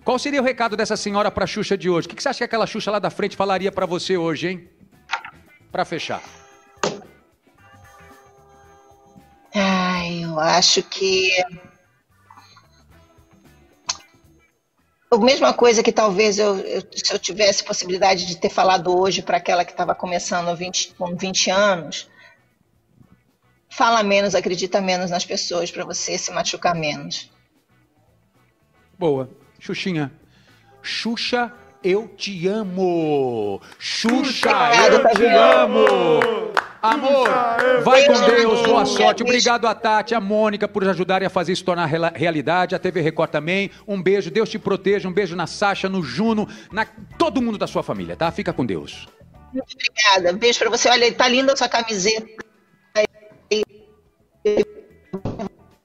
Qual 0.09 0.17
seria 0.17 0.41
o 0.41 0.43
recado 0.43 0.75
dessa 0.75 0.97
senhora 0.97 1.29
para 1.29 1.43
a 1.43 1.47
Xuxa 1.47 1.77
de 1.77 1.87
hoje? 1.87 2.07
O 2.07 2.09
que 2.09 2.19
você 2.19 2.29
acha 2.29 2.39
que 2.39 2.43
aquela 2.43 2.65
Xuxa 2.65 2.89
lá 2.89 2.97
da 2.97 3.11
frente 3.11 3.37
falaria 3.37 3.71
para 3.71 3.85
você 3.85 4.17
hoje, 4.17 4.47
hein? 4.47 4.69
Para 5.71 5.85
fechar. 5.85 6.23
Ai, 9.53 10.23
eu 10.23 10.39
acho 10.39 10.81
que 10.81 11.29
a 15.11 15.17
mesma 15.19 15.53
coisa 15.53 15.83
que 15.83 15.91
talvez 15.91 16.39
eu, 16.39 16.57
eu, 16.57 16.81
se 16.91 17.13
eu 17.13 17.19
tivesse 17.19 17.63
possibilidade 17.63 18.25
de 18.25 18.35
ter 18.35 18.49
falado 18.49 18.99
hoje 18.99 19.21
para 19.21 19.37
aquela 19.37 19.63
que 19.63 19.73
estava 19.73 19.93
começando 19.93 20.57
20, 20.57 20.95
com 20.95 21.15
20 21.15 21.51
anos, 21.51 22.09
fala 23.69 24.01
menos, 24.01 24.33
acredita 24.33 24.81
menos 24.81 25.11
nas 25.11 25.23
pessoas 25.23 25.69
para 25.69 25.85
você 25.85 26.17
se 26.17 26.31
machucar 26.31 26.73
menos. 26.73 27.29
Boa. 28.97 29.29
Xuxinha. 29.59 30.11
Xuxa, 30.81 31.51
eu 31.83 32.07
te 32.07 32.47
amo. 32.47 33.61
Xuxa, 33.77 34.49
eu 34.91 35.09
te 35.15 35.25
amo. 35.25 36.53
Amor, 36.81 37.27
vai 37.83 38.05
com 38.05 38.13
Deus, 38.21 38.61
boa 38.65 38.85
sorte. 38.85 39.21
Obrigado 39.21 39.67
a 39.67 39.75
Tati, 39.75 40.15
a 40.15 40.21
Mônica 40.21 40.65
por 40.65 40.87
ajudarem 40.87 41.25
a 41.25 41.29
fazer 41.29 41.51
isso 41.51 41.65
tornar 41.65 41.85
realidade. 41.85 42.73
A 42.73 42.79
TV 42.79 43.01
Record 43.01 43.31
também. 43.31 43.69
Um 43.85 44.01
beijo, 44.01 44.31
Deus 44.31 44.49
te 44.49 44.57
proteja. 44.57 45.07
Um 45.07 45.11
beijo 45.11 45.35
na 45.35 45.45
Sasha, 45.45 45.89
no 45.89 46.01
Juno, 46.01 46.47
na 46.71 46.85
todo 47.17 47.41
mundo 47.41 47.57
da 47.57 47.67
sua 47.67 47.83
família, 47.83 48.15
tá? 48.15 48.31
Fica 48.31 48.53
com 48.53 48.65
Deus. 48.65 49.09
Muito 49.53 49.73
obrigada. 49.73 50.37
Beijo 50.37 50.59
pra 50.59 50.69
você. 50.69 50.87
Olha, 50.87 51.13
tá 51.13 51.27
linda 51.27 51.51
a 51.51 51.57
sua 51.57 51.67
camiseta. 51.67 52.27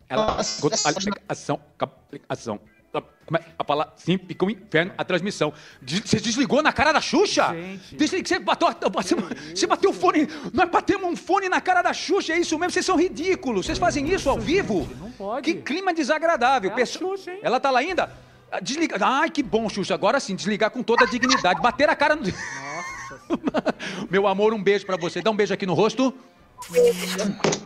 Ela, 0.09 0.27
Nossa, 0.37 0.91
aplicação, 0.91 1.61
aplicação. 1.81 2.61
É? 2.99 3.45
A 3.59 3.65
palavra. 3.65 3.93
Sim, 3.97 4.19
pica 4.19 4.45
o 4.45 4.51
inferno, 4.51 4.93
a 4.97 5.05
transmissão. 5.05 5.53
Você 5.83 6.21
desligou 6.21 6.63
na 6.63 6.73
cara 6.73 6.93
da 6.93 7.01
Xuxa? 7.01 7.55
Gente. 7.55 8.25
Você 8.27 8.39
bateu, 8.39 8.69
você 9.55 9.67
bateu 9.67 9.91
o 9.91 9.93
fone. 9.93 10.29
Nós 10.53 10.69
batemos 10.69 11.11
um 11.11 11.17
fone 11.17 11.49
na 11.49 11.61
cara 11.61 11.83
da 11.83 11.93
Xuxa, 11.93 12.33
é 12.33 12.39
isso 12.39 12.59
mesmo? 12.59 12.73
Vocês 12.73 12.87
são 12.87 12.97
ridículos. 12.97 13.67
Vocês 13.67 13.79
fazem 13.79 14.09
isso 14.13 14.29
ao 14.29 14.39
vivo? 14.39 14.89
Não 14.99 15.11
pode. 15.11 15.43
Que 15.43 15.61
clima 15.61 15.93
desagradável. 15.95 16.73
É 16.77 16.87
Xuxa, 16.87 17.33
hein? 17.33 17.41
Ela 17.43 17.59
tá 17.59 17.71
lá 17.71 17.81
ainda? 17.81 18.13
Ah, 18.53 18.61
desliga. 18.61 18.97
Ai, 19.01 19.31
que 19.31 19.43
bom, 19.43 19.69
Xuxa. 19.69 19.95
Agora 19.95 20.21
sim, 20.21 20.37
desligar 20.37 20.71
com 20.71 20.83
toda 20.83 21.05
a 21.05 21.09
dignidade. 21.09 21.61
Bater 21.61 21.89
a 21.89 21.97
cara 21.97 22.15
no. 22.15 22.23
Nossa. 22.23 23.75
Meu 24.11 24.27
amor, 24.27 24.55
um 24.55 24.63
beijo 24.63 24.87
para 24.87 24.97
você. 24.97 25.21
Dá 25.21 25.31
um 25.31 25.37
beijo 25.37 25.53
aqui 25.53 25.67
no 25.67 25.75
rosto. 25.75 26.15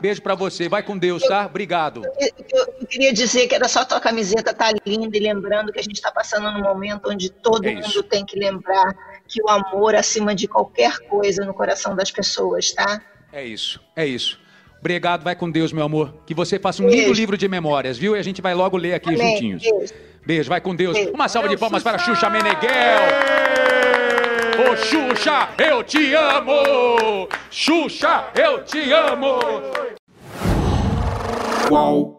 Beijo 0.00 0.22
pra 0.22 0.34
você. 0.34 0.68
Vai 0.68 0.82
com 0.82 0.96
Deus, 0.98 1.22
tá? 1.22 1.46
Obrigado. 1.46 2.02
Eu, 2.18 2.28
eu- 2.52 2.74
eu 2.80 2.86
queria 2.86 3.12
dizer 3.12 3.46
que 3.46 3.54
era 3.54 3.68
só 3.68 3.84
tua 3.84 4.00
camiseta 4.00 4.52
tá 4.54 4.70
linda 4.86 5.16
e 5.16 5.20
lembrando 5.20 5.72
que 5.72 5.78
a 5.78 5.82
gente 5.82 5.96
está 5.96 6.10
passando 6.10 6.50
num 6.52 6.62
momento 6.62 7.08
onde 7.10 7.30
todo 7.30 7.64
É 7.66 7.74
mundo 7.74 7.86
isso. 7.86 8.02
tem 8.02 8.24
que 8.24 8.38
lembrar 8.38 8.94
que 9.26 9.42
o 9.42 9.48
amor 9.48 9.94
acima 9.94 10.34
de 10.34 10.48
qualquer 10.48 10.98
coisa 11.00 11.44
no 11.44 11.52
coração 11.54 11.94
das 11.94 12.10
pessoas, 12.10 12.72
tá? 12.72 13.00
É 13.32 13.44
isso, 13.44 13.80
é 13.94 14.06
isso. 14.06 14.38
Obrigado, 14.80 15.22
vai 15.24 15.34
com 15.34 15.50
Deus, 15.50 15.72
meu 15.72 15.84
amor. 15.84 16.14
Que 16.24 16.32
você 16.34 16.58
faça 16.58 16.82
um 16.82 16.86
lindo 16.88 17.02
Beijo. 17.02 17.12
livro 17.14 17.36
de 17.36 17.48
memórias, 17.48 17.98
viu? 17.98 18.16
E 18.16 18.18
a 18.18 18.22
gente 18.22 18.40
vai 18.40 18.54
logo 18.54 18.76
ler 18.76 18.94
aqui 18.94 19.08
Amém. 19.10 19.32
juntinhos. 19.34 19.62
Beijo. 19.62 19.94
Beijo, 20.24 20.48
vai 20.48 20.60
com 20.60 20.74
Deus. 20.74 20.94
Beijo. 20.94 21.12
Uma 21.12 21.28
salva 21.28 21.48
de 21.48 21.56
palmas 21.56 21.82
para 21.82 21.98
Xuxa 21.98 22.30
Meneghel. 22.30 23.97
Ô 24.60 24.74
Xuxa, 24.76 25.50
eu 25.56 25.84
te 25.84 26.12
amo! 26.14 27.28
Xuxa, 27.48 28.24
eu 28.34 28.64
te 28.64 28.92
amo! 28.92 29.38
Qual 31.68 32.17